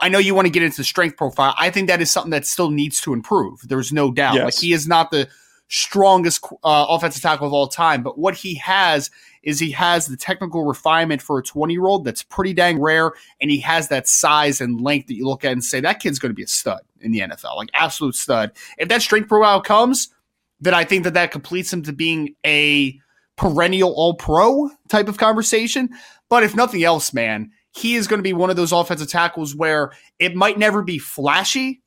I 0.00 0.08
know 0.08 0.18
you 0.18 0.34
want 0.34 0.46
to 0.46 0.50
get 0.50 0.62
into 0.62 0.78
the 0.78 0.84
strength 0.84 1.16
profile. 1.16 1.54
I 1.58 1.70
think 1.70 1.88
that 1.88 2.00
is 2.00 2.10
something 2.10 2.30
that 2.30 2.46
still 2.46 2.70
needs 2.70 3.00
to 3.02 3.12
improve. 3.12 3.60
There's 3.68 3.92
no 3.92 4.12
doubt. 4.12 4.34
Yes. 4.34 4.44
Like 4.44 4.54
he 4.54 4.72
is 4.72 4.86
not 4.86 5.10
the 5.10 5.28
strongest 5.68 6.44
uh, 6.62 6.86
offensive 6.88 7.22
tackle 7.22 7.46
of 7.46 7.52
all 7.52 7.66
time, 7.66 8.02
but 8.02 8.18
what 8.18 8.34
he 8.34 8.54
has 8.56 9.10
is 9.42 9.58
he 9.58 9.70
has 9.72 10.06
the 10.06 10.16
technical 10.16 10.64
refinement 10.64 11.20
for 11.20 11.38
a 11.38 11.42
20 11.42 11.72
year 11.72 11.86
old 11.86 12.04
that's 12.04 12.22
pretty 12.22 12.54
dang 12.54 12.80
rare, 12.80 13.12
and 13.40 13.50
he 13.50 13.60
has 13.60 13.88
that 13.88 14.08
size 14.08 14.60
and 14.60 14.80
length 14.80 15.08
that 15.08 15.14
you 15.14 15.26
look 15.26 15.44
at 15.44 15.52
and 15.52 15.64
say 15.64 15.80
that 15.80 16.00
kid's 16.00 16.18
going 16.18 16.30
to 16.30 16.34
be 16.34 16.44
a 16.44 16.48
stud 16.48 16.80
in 17.00 17.12
the 17.12 17.20
NFL, 17.20 17.56
like 17.56 17.70
absolute 17.74 18.14
stud. 18.14 18.52
If 18.78 18.88
that 18.88 19.02
strength 19.02 19.28
profile 19.28 19.60
comes, 19.60 20.08
then 20.60 20.74
I 20.74 20.84
think 20.84 21.04
that 21.04 21.14
that 21.14 21.30
completes 21.30 21.72
him 21.72 21.82
to 21.82 21.92
being 21.92 22.34
a 22.46 22.98
perennial 23.36 23.92
All 23.92 24.14
Pro 24.14 24.70
type 24.88 25.08
of 25.08 25.18
conversation. 25.18 25.90
But 26.30 26.42
if 26.42 26.56
nothing 26.56 26.84
else, 26.84 27.12
man, 27.12 27.50
he 27.76 27.96
is 27.96 28.06
going 28.06 28.18
to 28.18 28.22
be 28.24 28.32
one 28.32 28.50
of 28.50 28.56
those 28.56 28.72
offensive 28.72 29.08
tackles 29.08 29.54
where 29.54 29.92
it 30.18 30.34
might 30.34 30.58
never 30.58 30.82
be 30.82 30.98
flashy, 30.98 31.82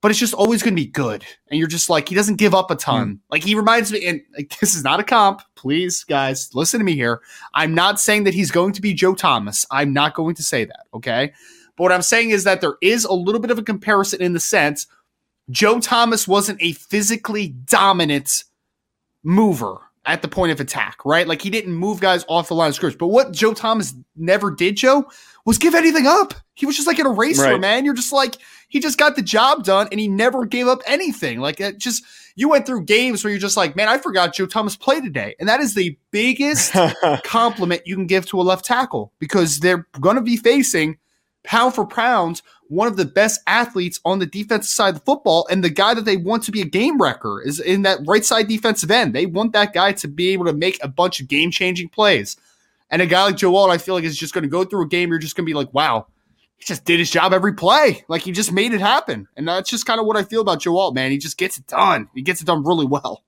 but 0.00 0.10
it's 0.10 0.20
just 0.20 0.34
always 0.34 0.62
going 0.62 0.74
to 0.74 0.80
be 0.80 0.88
good. 0.88 1.24
And 1.50 1.58
you're 1.58 1.68
just 1.68 1.90
like, 1.90 2.08
he 2.08 2.14
doesn't 2.14 2.36
give 2.36 2.54
up 2.54 2.70
a 2.70 2.76
ton. 2.76 3.14
Mm. 3.14 3.18
Like 3.30 3.42
he 3.42 3.54
reminds 3.54 3.92
me, 3.92 4.06
and 4.06 4.20
like, 4.36 4.56
this 4.60 4.74
is 4.74 4.84
not 4.84 5.00
a 5.00 5.04
comp. 5.04 5.42
Please, 5.56 6.04
guys, 6.04 6.50
listen 6.54 6.78
to 6.78 6.84
me 6.84 6.94
here. 6.94 7.20
I'm 7.54 7.74
not 7.74 8.00
saying 8.00 8.24
that 8.24 8.34
he's 8.34 8.50
going 8.50 8.72
to 8.74 8.82
be 8.82 8.94
Joe 8.94 9.14
Thomas. 9.14 9.66
I'm 9.70 9.92
not 9.92 10.14
going 10.14 10.34
to 10.36 10.42
say 10.42 10.64
that. 10.64 10.86
Okay. 10.94 11.32
But 11.76 11.84
what 11.84 11.92
I'm 11.92 12.02
saying 12.02 12.30
is 12.30 12.44
that 12.44 12.60
there 12.60 12.76
is 12.80 13.04
a 13.04 13.12
little 13.12 13.40
bit 13.40 13.50
of 13.50 13.58
a 13.58 13.62
comparison 13.62 14.22
in 14.22 14.34
the 14.34 14.40
sense 14.40 14.86
Joe 15.50 15.80
Thomas 15.80 16.28
wasn't 16.28 16.62
a 16.62 16.72
physically 16.72 17.48
dominant 17.48 18.28
mover 19.24 19.78
at 20.04 20.22
the 20.22 20.28
point 20.28 20.52
of 20.52 20.60
attack, 20.60 21.04
right? 21.04 21.28
Like 21.28 21.42
he 21.42 21.50
didn't 21.50 21.74
move 21.74 22.00
guys 22.00 22.24
off 22.28 22.48
the 22.48 22.54
line 22.54 22.68
of 22.68 22.74
scrimmage. 22.74 22.98
But 22.98 23.08
what 23.08 23.32
Joe 23.32 23.54
Thomas 23.54 23.94
never 24.16 24.50
did, 24.50 24.76
Joe, 24.76 25.08
was 25.44 25.58
give 25.58 25.74
anything 25.74 26.06
up. 26.06 26.34
He 26.54 26.66
was 26.66 26.76
just 26.76 26.86
like 26.86 26.98
an 26.98 27.06
eraser, 27.06 27.42
right. 27.42 27.60
man. 27.60 27.84
You're 27.84 27.94
just 27.94 28.12
like, 28.12 28.36
he 28.68 28.80
just 28.80 28.98
got 28.98 29.16
the 29.16 29.22
job 29.22 29.64
done 29.64 29.88
and 29.90 29.98
he 29.98 30.08
never 30.08 30.44
gave 30.44 30.68
up 30.68 30.82
anything. 30.86 31.40
Like 31.40 31.60
it 31.60 31.78
just 31.78 32.04
you 32.36 32.48
went 32.48 32.66
through 32.66 32.84
games 32.84 33.24
where 33.24 33.30
you're 33.30 33.40
just 33.40 33.56
like, 33.56 33.76
man, 33.76 33.88
I 33.88 33.98
forgot 33.98 34.34
Joe 34.34 34.46
Thomas 34.46 34.76
played 34.76 35.02
today. 35.04 35.34
And 35.38 35.48
that 35.48 35.60
is 35.60 35.74
the 35.74 35.98
biggest 36.10 36.72
compliment 37.24 37.82
you 37.86 37.96
can 37.96 38.06
give 38.06 38.26
to 38.26 38.40
a 38.40 38.42
left 38.42 38.64
tackle 38.64 39.12
because 39.18 39.60
they're 39.60 39.86
going 40.00 40.16
to 40.16 40.22
be 40.22 40.36
facing 40.36 40.98
pound 41.44 41.74
for 41.74 41.86
pound 41.86 42.40
one 42.68 42.88
of 42.88 42.96
the 42.96 43.04
best 43.04 43.40
athletes 43.46 44.00
on 44.04 44.18
the 44.18 44.26
defensive 44.26 44.70
side 44.70 44.90
of 44.90 44.94
the 44.94 45.04
football 45.04 45.46
and 45.50 45.62
the 45.62 45.68
guy 45.68 45.92
that 45.92 46.06
they 46.06 46.16
want 46.16 46.42
to 46.44 46.50
be 46.50 46.62
a 46.62 46.66
game 46.66 47.00
wrecker 47.00 47.42
is 47.42 47.60
in 47.60 47.82
that 47.82 47.98
right 48.06 48.24
side 48.24 48.48
defensive 48.48 48.90
end. 48.90 49.14
They 49.14 49.26
want 49.26 49.52
that 49.52 49.74
guy 49.74 49.92
to 49.92 50.08
be 50.08 50.30
able 50.30 50.46
to 50.46 50.54
make 50.54 50.82
a 50.82 50.88
bunch 50.88 51.20
of 51.20 51.28
game 51.28 51.50
changing 51.50 51.90
plays. 51.90 52.36
And 52.92 53.00
a 53.00 53.06
guy 53.06 53.24
like 53.24 53.36
Joe 53.36 53.56
Alt, 53.56 53.70
I 53.70 53.78
feel 53.78 53.94
like 53.94 54.04
is 54.04 54.16
just 54.16 54.34
going 54.34 54.42
to 54.42 54.50
go 54.50 54.64
through 54.64 54.82
a 54.82 54.88
game. 54.88 55.08
You're 55.08 55.18
just 55.18 55.34
going 55.34 55.46
to 55.46 55.50
be 55.50 55.54
like, 55.54 55.72
wow, 55.72 56.06
he 56.58 56.64
just 56.66 56.84
did 56.84 56.98
his 56.98 57.10
job 57.10 57.32
every 57.32 57.54
play. 57.54 58.04
Like 58.06 58.22
he 58.22 58.32
just 58.32 58.52
made 58.52 58.74
it 58.74 58.82
happen. 58.82 59.26
And 59.34 59.48
that's 59.48 59.70
just 59.70 59.86
kind 59.86 59.98
of 59.98 60.06
what 60.06 60.18
I 60.18 60.22
feel 60.22 60.42
about 60.42 60.60
Joe 60.60 60.76
Alt, 60.76 60.94
man. 60.94 61.10
He 61.10 61.16
just 61.16 61.38
gets 61.38 61.58
it 61.58 61.66
done. 61.66 62.10
He 62.14 62.20
gets 62.20 62.42
it 62.42 62.44
done 62.44 62.62
really 62.62 62.86
well. 62.86 63.24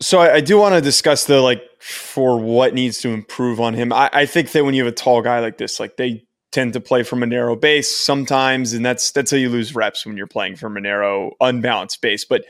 So 0.00 0.20
I, 0.20 0.36
I 0.36 0.40
do 0.40 0.56
want 0.56 0.74
to 0.74 0.80
discuss 0.80 1.24
the 1.24 1.40
like 1.40 1.62
for 1.80 2.38
what 2.38 2.72
needs 2.72 3.00
to 3.00 3.10
improve 3.10 3.60
on 3.60 3.74
him. 3.74 3.92
I, 3.92 4.08
I 4.12 4.26
think 4.26 4.52
that 4.52 4.64
when 4.64 4.74
you 4.74 4.84
have 4.84 4.92
a 4.92 4.96
tall 4.96 5.20
guy 5.20 5.40
like 5.40 5.58
this, 5.58 5.80
like 5.80 5.96
they 5.96 6.24
tend 6.52 6.72
to 6.74 6.80
play 6.80 7.02
from 7.02 7.22
a 7.22 7.26
narrow 7.26 7.56
base 7.56 7.94
sometimes, 7.94 8.72
and 8.72 8.86
that's 8.86 9.10
that's 9.10 9.30
how 9.32 9.36
you 9.36 9.50
lose 9.50 9.74
reps 9.74 10.06
when 10.06 10.16
you're 10.16 10.26
playing 10.26 10.56
from 10.56 10.76
a 10.76 10.80
narrow, 10.80 11.32
unbalanced 11.40 12.00
base. 12.00 12.24
But 12.24 12.44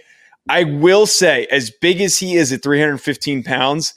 I 0.48 0.64
will 0.64 1.06
say, 1.06 1.46
as 1.50 1.70
big 1.70 2.00
as 2.00 2.18
he 2.18 2.37
is 2.37 2.52
at 2.52 2.62
315 2.62 3.42
pounds, 3.42 3.94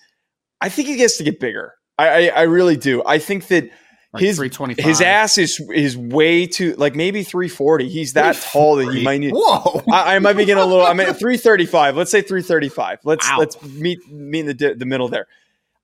I 0.62 0.70
think 0.70 0.88
he 0.88 0.96
gets 0.96 1.18
to 1.18 1.24
get 1.24 1.40
bigger. 1.40 1.76
I, 1.98 2.08
I, 2.08 2.28
I 2.28 2.42
really 2.44 2.78
do. 2.78 3.04
I 3.06 3.20
think 3.20 3.48
that 3.48 3.70
like 4.14 4.22
his 4.22 4.40
his 4.78 5.02
ass 5.02 5.40
is 5.40 5.60
is 5.74 5.98
way 5.98 6.46
too 6.46 6.76
like 6.76 6.96
maybe 6.96 7.24
340. 7.24 7.90
He's 7.90 8.14
that 8.14 8.36
tall 8.36 8.76
that 8.76 8.94
he 8.94 9.04
might 9.04 9.20
need. 9.20 9.34
Whoa! 9.36 9.82
I, 9.92 10.16
I 10.16 10.20
might 10.20 10.34
be 10.34 10.46
getting 10.46 10.64
a 10.64 10.66
little. 10.68 10.86
I'm 10.86 11.00
at 11.00 11.18
335. 11.18 11.98
Let's 11.98 12.12
say 12.12 12.22
335. 12.22 13.00
Let's 13.04 13.28
Ow. 13.28 13.40
let's 13.40 13.62
meet 13.64 14.08
meet 14.12 14.48
in 14.48 14.58
the 14.58 14.76
the 14.76 14.86
middle 14.86 15.08
there. 15.08 15.28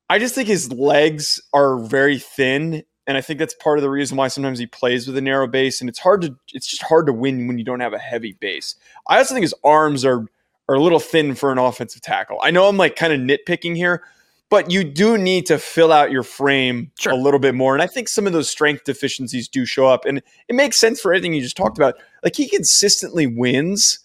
I 0.09 0.19
just 0.19 0.35
think 0.35 0.47
his 0.47 0.71
legs 0.71 1.41
are 1.53 1.79
very 1.79 2.19
thin, 2.19 2.83
and 3.07 3.17
I 3.17 3.21
think 3.21 3.39
that's 3.39 3.55
part 3.55 3.79
of 3.79 3.83
the 3.83 3.89
reason 3.89 4.15
why 4.15 4.27
sometimes 4.27 4.59
he 4.59 4.67
plays 4.67 5.07
with 5.07 5.17
a 5.17 5.21
narrow 5.21 5.47
base, 5.47 5.81
and 5.81 5.89
it's 5.89 5.99
hard 5.99 6.21
to 6.21 6.35
it's 6.53 6.67
just 6.67 6.83
hard 6.83 7.07
to 7.07 7.13
win 7.13 7.47
when 7.47 7.57
you 7.57 7.63
don't 7.63 7.79
have 7.79 7.93
a 7.93 7.99
heavy 7.99 8.33
base. 8.33 8.75
I 9.07 9.17
also 9.17 9.33
think 9.33 9.43
his 9.43 9.55
arms 9.63 10.05
are 10.05 10.25
are 10.67 10.75
a 10.75 10.81
little 10.81 10.99
thin 10.99 11.33
for 11.33 11.51
an 11.51 11.57
offensive 11.57 12.03
tackle. 12.03 12.37
I 12.43 12.51
know 12.51 12.67
I'm 12.67 12.77
like 12.77 12.95
kind 12.95 13.11
of 13.11 13.19
nitpicking 13.19 13.75
here, 13.75 14.03
but 14.49 14.71
you 14.71 14.83
do 14.83 15.17
need 15.17 15.45
to 15.45 15.59
fill 15.59 15.91
out 15.91 16.11
your 16.11 16.23
frame 16.23 16.91
sure. 16.99 17.13
a 17.13 17.15
little 17.15 17.39
bit 17.39 17.55
more. 17.55 17.73
And 17.73 17.81
I 17.81 17.87
think 17.87 18.07
some 18.07 18.25
of 18.27 18.33
those 18.33 18.49
strength 18.49 18.83
deficiencies 18.83 19.47
do 19.47 19.65
show 19.65 19.87
up. 19.87 20.05
And 20.05 20.21
it 20.47 20.55
makes 20.55 20.77
sense 20.77 20.99
for 20.99 21.13
everything 21.13 21.33
you 21.33 21.41
just 21.41 21.57
talked 21.57 21.77
about. 21.77 21.95
Like 22.23 22.35
he 22.35 22.49
consistently 22.49 23.27
wins, 23.27 23.99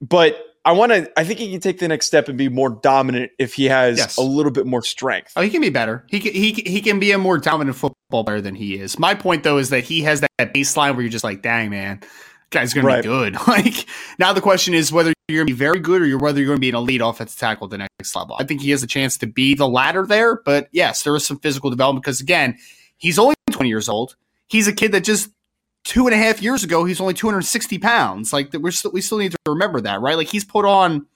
but 0.00 0.36
I 0.64 0.72
want 0.72 0.92
to. 0.92 1.10
I 1.18 1.24
think 1.24 1.40
he 1.40 1.50
can 1.50 1.60
take 1.60 1.80
the 1.80 1.88
next 1.88 2.06
step 2.06 2.28
and 2.28 2.38
be 2.38 2.48
more 2.48 2.70
dominant 2.70 3.32
if 3.38 3.54
he 3.54 3.64
has 3.64 3.98
yes. 3.98 4.16
a 4.16 4.22
little 4.22 4.52
bit 4.52 4.64
more 4.64 4.82
strength. 4.82 5.32
Oh, 5.34 5.42
he 5.42 5.50
can 5.50 5.60
be 5.60 5.70
better. 5.70 6.04
He 6.08 6.20
can, 6.20 6.32
he 6.32 6.52
he 6.52 6.80
can 6.80 7.00
be 7.00 7.10
a 7.10 7.18
more 7.18 7.36
dominant 7.36 7.76
football 7.76 8.24
player 8.24 8.40
than 8.40 8.54
he 8.54 8.78
is. 8.78 8.96
My 8.96 9.14
point 9.14 9.42
though 9.42 9.58
is 9.58 9.70
that 9.70 9.82
he 9.82 10.02
has 10.02 10.20
that 10.20 10.54
baseline 10.54 10.92
where 10.92 11.00
you're 11.00 11.10
just 11.10 11.24
like, 11.24 11.42
dang 11.42 11.70
man, 11.70 12.00
guy's 12.52 12.72
going 12.72 12.86
right. 12.86 13.02
to 13.02 13.02
be 13.02 13.08
good. 13.08 13.36
Like 13.48 13.86
now 14.18 14.32
the 14.32 14.40
question 14.40 14.74
is 14.74 14.92
whether 14.92 15.12
you're 15.28 15.38
going 15.38 15.46
to 15.46 15.52
be 15.52 15.58
very 15.58 15.80
good 15.80 16.02
or 16.02 16.06
you're 16.06 16.18
whether 16.18 16.38
you're 16.38 16.46
going 16.46 16.58
to 16.58 16.60
be 16.60 16.68
an 16.68 16.74
elite 16.74 17.00
offensive 17.02 17.38
tackle 17.38 17.66
at 17.66 17.70
the 17.70 17.78
next 17.78 18.14
level. 18.14 18.36
I 18.38 18.44
think 18.44 18.60
he 18.60 18.70
has 18.70 18.82
a 18.82 18.86
chance 18.86 19.18
to 19.18 19.26
be 19.26 19.54
the 19.54 19.68
latter 19.68 20.06
there, 20.06 20.40
but 20.42 20.68
yes, 20.72 21.02
there 21.02 21.14
is 21.16 21.26
some 21.26 21.38
physical 21.38 21.70
development 21.70 22.04
because 22.04 22.20
again, 22.20 22.56
he's 22.96 23.18
only 23.18 23.34
20 23.50 23.68
years 23.68 23.88
old. 23.88 24.16
He's 24.46 24.68
a 24.68 24.72
kid 24.72 24.92
that 24.92 25.02
just 25.02 25.30
two 25.84 26.06
and 26.06 26.14
a 26.14 26.18
half 26.18 26.40
years 26.40 26.62
ago 26.62 26.84
he's 26.84 27.00
only 27.00 27.14
260 27.14 27.78
pounds. 27.78 28.32
Like 28.32 28.52
we're 28.52 28.70
still, 28.70 28.92
we 28.92 29.00
still 29.00 29.18
need 29.18 29.32
to 29.32 29.38
remember 29.48 29.80
that, 29.80 30.00
right? 30.00 30.16
Like 30.16 30.28
he's 30.28 30.44
put 30.44 30.64
on 30.64 31.06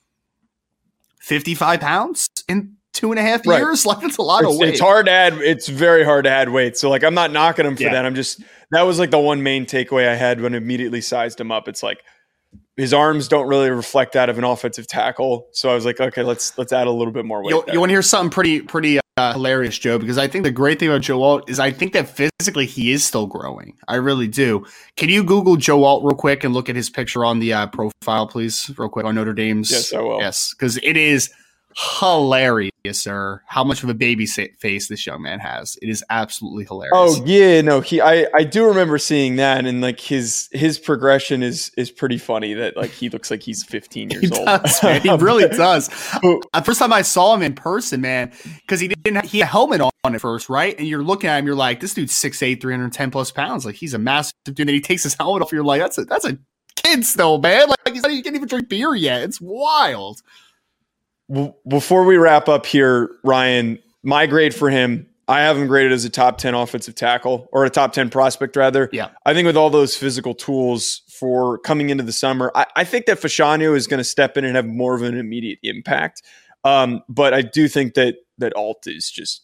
55 1.20 1.80
pounds 1.80 2.28
in 2.48 2.75
two 2.96 3.10
and 3.12 3.18
a 3.18 3.22
half 3.22 3.44
years. 3.46 3.60
Right. 3.60 3.76
Like 3.96 4.02
it's 4.04 4.16
a 4.16 4.22
lot 4.22 4.42
it's, 4.42 4.52
of 4.52 4.58
weight. 4.58 4.70
It's 4.70 4.80
hard 4.80 5.06
to 5.06 5.12
add. 5.12 5.34
It's 5.34 5.68
very 5.68 6.04
hard 6.04 6.24
to 6.24 6.30
add 6.30 6.48
weight. 6.48 6.76
So 6.76 6.90
like 6.90 7.04
I'm 7.04 7.14
not 7.14 7.30
knocking 7.30 7.66
him 7.66 7.76
for 7.76 7.84
yeah. 7.84 7.92
that. 7.92 8.06
I'm 8.06 8.14
just 8.14 8.42
that 8.70 8.82
was 8.82 8.98
like 8.98 9.10
the 9.10 9.18
one 9.18 9.42
main 9.42 9.66
takeaway 9.66 10.08
I 10.08 10.14
had 10.14 10.40
when 10.40 10.54
I 10.54 10.56
immediately 10.56 11.00
sized 11.00 11.40
him 11.40 11.52
up. 11.52 11.68
It's 11.68 11.82
like 11.82 12.02
his 12.76 12.92
arms 12.92 13.28
don't 13.28 13.48
really 13.48 13.70
reflect 13.70 14.12
that 14.12 14.28
of 14.28 14.38
an 14.38 14.44
offensive 14.44 14.86
tackle. 14.86 15.48
So 15.52 15.70
I 15.70 15.74
was 15.74 15.84
like, 15.84 16.00
okay, 16.00 16.22
let's 16.22 16.56
let's 16.58 16.72
add 16.72 16.86
a 16.86 16.90
little 16.90 17.12
bit 17.12 17.24
more 17.24 17.42
weight. 17.42 17.50
You, 17.50 17.64
you 17.72 17.80
want 17.80 17.90
to 17.90 17.94
hear 17.94 18.02
something 18.02 18.30
pretty 18.30 18.60
pretty 18.62 18.98
uh, 19.16 19.32
hilarious, 19.32 19.78
Joe? 19.78 19.98
Because 19.98 20.18
I 20.18 20.28
think 20.28 20.44
the 20.44 20.50
great 20.50 20.78
thing 20.78 20.88
about 20.88 21.02
Joe 21.02 21.22
Alt 21.22 21.48
is 21.48 21.58
I 21.58 21.70
think 21.70 21.92
that 21.92 22.08
physically 22.08 22.66
he 22.66 22.92
is 22.92 23.04
still 23.04 23.26
growing. 23.26 23.76
I 23.88 23.96
really 23.96 24.28
do. 24.28 24.64
Can 24.96 25.08
you 25.08 25.22
Google 25.22 25.56
Joe 25.56 25.84
Alt 25.84 26.04
real 26.04 26.16
quick 26.16 26.44
and 26.44 26.52
look 26.52 26.68
at 26.68 26.76
his 26.76 26.90
picture 26.90 27.24
on 27.24 27.38
the 27.38 27.52
uh, 27.52 27.66
profile, 27.68 28.26
please, 28.26 28.70
real 28.76 28.88
quick 28.88 29.06
on 29.06 29.14
Notre 29.14 29.32
Dame's? 29.32 29.70
Yes, 29.70 29.92
I 29.92 30.00
will. 30.00 30.18
Yes, 30.18 30.52
because 30.54 30.76
it 30.78 30.96
is 30.96 31.30
hilarious, 31.76 32.72
sir. 32.92 33.42
How 33.46 33.62
much 33.62 33.82
of 33.82 33.90
a 33.90 33.94
baby 33.94 34.26
face 34.26 34.88
this 34.88 35.06
young 35.06 35.22
man 35.22 35.40
has. 35.40 35.76
It 35.82 35.88
is 35.88 36.02
absolutely 36.08 36.64
hilarious. 36.64 36.92
Oh 36.94 37.22
yeah, 37.26 37.60
no, 37.60 37.80
he 37.80 38.00
I 38.00 38.26
I 38.34 38.44
do 38.44 38.66
remember 38.66 38.96
seeing 38.98 39.36
that 39.36 39.66
and 39.66 39.80
like 39.80 40.00
his 40.00 40.48
his 40.52 40.78
progression 40.78 41.42
is 41.42 41.70
is 41.76 41.90
pretty 41.90 42.16
funny 42.16 42.54
that 42.54 42.76
like 42.76 42.90
he 42.90 43.10
looks 43.10 43.30
like 43.30 43.42
he's 43.42 43.62
15 43.62 44.10
years 44.10 44.28
he 44.28 44.30
old. 44.30 44.46
Does, 44.46 44.82
man. 44.82 45.02
He 45.02 45.10
really 45.16 45.48
does. 45.48 45.88
the 45.88 46.62
first 46.64 46.78
time 46.78 46.92
I 46.92 47.02
saw 47.02 47.34
him 47.34 47.42
in 47.42 47.54
person, 47.54 48.00
man, 48.00 48.32
cuz 48.66 48.80
he 48.80 48.88
didn't 48.88 49.16
have, 49.16 49.30
he 49.30 49.40
had 49.40 49.48
a 49.48 49.50
helmet 49.50 49.80
on 49.82 50.14
at 50.14 50.20
first, 50.20 50.48
right? 50.48 50.76
And 50.78 50.88
you're 50.88 51.02
looking 51.02 51.28
at 51.28 51.38
him 51.38 51.46
you're 51.46 51.54
like 51.54 51.80
this 51.80 51.92
dude's 51.92 52.14
6'8 52.14 52.60
310 52.60 53.10
plus 53.10 53.30
pounds. 53.30 53.66
Like 53.66 53.74
he's 53.74 53.92
a 53.92 53.98
massive 53.98 54.34
dude. 54.46 54.60
And 54.60 54.68
then 54.68 54.74
he 54.74 54.80
takes 54.80 55.02
his 55.02 55.14
helmet 55.14 55.42
off 55.42 55.52
you're 55.52 55.62
like 55.62 55.82
that's 55.82 55.98
a 55.98 56.04
that's 56.06 56.24
a 56.24 56.38
kid 56.76 57.04
still, 57.04 57.38
man. 57.38 57.68
Like 57.68 57.92
he's 57.92 58.02
not, 58.02 58.12
he 58.12 58.22
can't 58.22 58.34
even 58.34 58.48
drink 58.48 58.70
beer 58.70 58.94
yet. 58.94 59.22
It's 59.22 59.40
wild 59.42 60.22
before 61.68 62.04
we 62.04 62.16
wrap 62.16 62.48
up 62.48 62.66
here, 62.66 63.10
Ryan, 63.24 63.78
my 64.02 64.26
grade 64.26 64.54
for 64.54 64.70
him, 64.70 65.06
I 65.28 65.40
have 65.40 65.56
him 65.56 65.66
graded 65.66 65.92
as 65.92 66.04
a 66.04 66.10
top 66.10 66.38
10 66.38 66.54
offensive 66.54 66.94
tackle 66.94 67.48
or 67.52 67.64
a 67.64 67.70
top 67.70 67.92
10 67.92 68.10
prospect, 68.10 68.54
rather. 68.54 68.88
Yeah. 68.92 69.08
I 69.24 69.34
think 69.34 69.46
with 69.46 69.56
all 69.56 69.70
those 69.70 69.96
physical 69.96 70.34
tools 70.34 71.02
for 71.08 71.58
coming 71.58 71.90
into 71.90 72.04
the 72.04 72.12
summer, 72.12 72.52
I, 72.54 72.66
I 72.76 72.84
think 72.84 73.06
that 73.06 73.18
Fashanu 73.18 73.76
is 73.76 73.88
going 73.88 73.98
to 73.98 74.04
step 74.04 74.36
in 74.36 74.44
and 74.44 74.54
have 74.54 74.66
more 74.66 74.94
of 74.94 75.02
an 75.02 75.16
immediate 75.18 75.58
impact. 75.64 76.22
Um, 76.62 77.02
but 77.08 77.34
I 77.34 77.42
do 77.42 77.66
think 77.66 77.94
that 77.94 78.16
that 78.38 78.54
Alt 78.54 78.86
is 78.86 79.10
just 79.10 79.42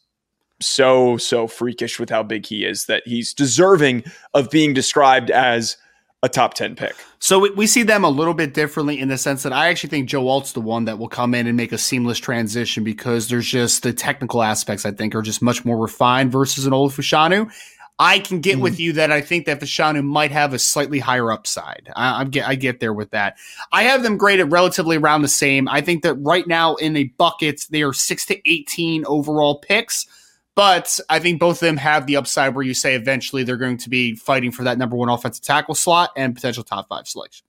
so, 0.61 1.16
so 1.16 1.47
freakish 1.47 1.99
with 1.99 2.11
how 2.11 2.23
big 2.23 2.47
he 2.47 2.64
is 2.64 2.87
that 2.87 3.03
he's 3.07 3.35
deserving 3.35 4.05
of 4.35 4.51
being 4.51 4.75
described 4.75 5.31
as 5.31 5.77
a 6.23 6.29
top 6.29 6.55
10 6.55 6.77
pick. 6.77 6.95
So 7.19 7.41
we, 7.41 7.51
we, 7.51 7.67
see 7.67 7.83
them 7.83 8.05
a 8.05 8.09
little 8.09 8.35
bit 8.35 8.55
differently 8.55 8.99
in 9.01 9.09
the 9.09 9.19
sense 9.19 9.43
that 9.43 9.53
I 9.53 9.69
actually 9.69 9.91
think 9.91 10.09
Joe 10.09 10.29
Alt's 10.29 10.53
the 10.53 10.61
one 10.61 10.85
that 10.85 10.99
will 10.99 11.09
come 11.09 11.35
in 11.35 11.49
and 11.49 11.57
make 11.57 11.73
a 11.73 11.79
seamless 11.79 12.19
transition 12.19 12.85
because 12.85 13.29
there's 13.29 13.47
just 13.47 13.83
the 13.83 13.93
technical 13.93 14.43
aspects 14.43 14.87
I 14.87 14.93
think 14.93 15.15
are 15.15 15.23
just 15.23 15.43
much 15.43 15.65
more 15.65 15.77
refined 15.77 16.31
versus 16.31 16.65
an 16.65 16.73
Olu 16.73 16.91
Fashanu. 16.91 17.51
I 17.99 18.21
can 18.21 18.41
get 18.41 18.59
mm 18.59 18.63
with 18.63 18.81
you 18.81 18.95
that 18.95 19.13
I 19.13 19.21
think 19.21 19.47
that 19.47 19.61
Fashanu 19.61 20.03
might 20.03 20.31
have 20.31 20.55
a 20.55 20.59
slightly 20.59 20.99
higher 20.99 21.31
upside. 21.31 21.91
I, 21.95 22.23
I, 22.23 22.25
get 22.25 22.49
I 22.49 22.55
get 22.55 22.81
there 22.81 22.93
with 22.93 23.11
that. 23.11 23.37
I 23.71 23.85
have 23.85 24.03
them 24.03 24.17
graded 24.17 24.51
relatively 24.51 24.97
around 24.97 25.23
the 25.23 25.29
same. 25.29 25.69
I 25.69 25.83
think 25.83 26.03
that 26.03 26.15
right 26.15 26.47
now 26.47 26.77
in 26.77 26.95
the 26.95 27.13
buckets 27.19 27.67
they 27.67 27.83
are 27.83 27.93
six 27.93 28.25
to 28.27 28.51
eighteen 28.51 29.05
overall 29.07 29.59
picks. 29.59 30.07
But 30.55 31.01
I 31.09 31.19
think 31.19 31.41
both 31.41 31.57
of 31.57 31.67
them 31.67 31.79
have 31.79 32.07
the 32.07 32.17
upside 32.17 32.55
where 32.55 32.65
you 32.65 32.75
say 32.75 32.95
eventually 32.95 33.43
they're 33.43 33.57
going 33.57 33.79
to 33.79 33.88
be 33.88 34.15
fighting 34.15 34.53
for 34.53 34.65
that 34.65 34.77
number 34.77 34.97
one 34.97 35.09
offensive 35.09 35.45
tackle 35.45 35.75
slot 35.75 36.11
and 36.17 36.35
potential 36.35 36.62
top 36.62 36.88
five 36.88 37.09
selection. 37.09 37.47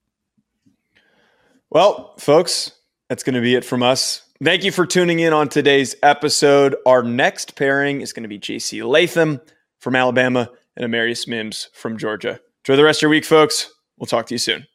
Well, 1.70 2.16
folks, 2.18 2.72
that's 3.10 3.24
going 3.24 3.36
to 3.36 3.42
be 3.42 3.56
it 3.56 3.66
from 3.66 3.84
us. 3.84 4.22
Thank 4.44 4.64
you 4.64 4.72
for 4.72 4.86
tuning 4.86 5.20
in 5.20 5.34
on 5.34 5.50
today's 5.50 5.96
episode. 6.04 6.76
Our 6.86 7.04
next 7.04 7.56
pairing 7.56 8.02
is 8.02 8.14
going 8.14 8.24
to 8.24 8.30
be 8.30 8.40
JC 8.40 8.88
Latham 8.88 9.42
from 9.80 9.96
Alabama 9.96 10.50
and 10.78 10.92
Amarius 10.92 11.28
Mims 11.28 11.70
from 11.74 11.98
Georgia. 11.98 12.40
Enjoy 12.64 12.76
the 12.76 12.84
rest 12.84 13.00
of 13.00 13.04
your 13.04 13.12
week, 13.12 13.26
folks. 13.26 13.72
We'll 13.98 14.08
talk 14.08 14.28
to 14.28 14.34
you 14.34 14.40
soon. 14.40 14.68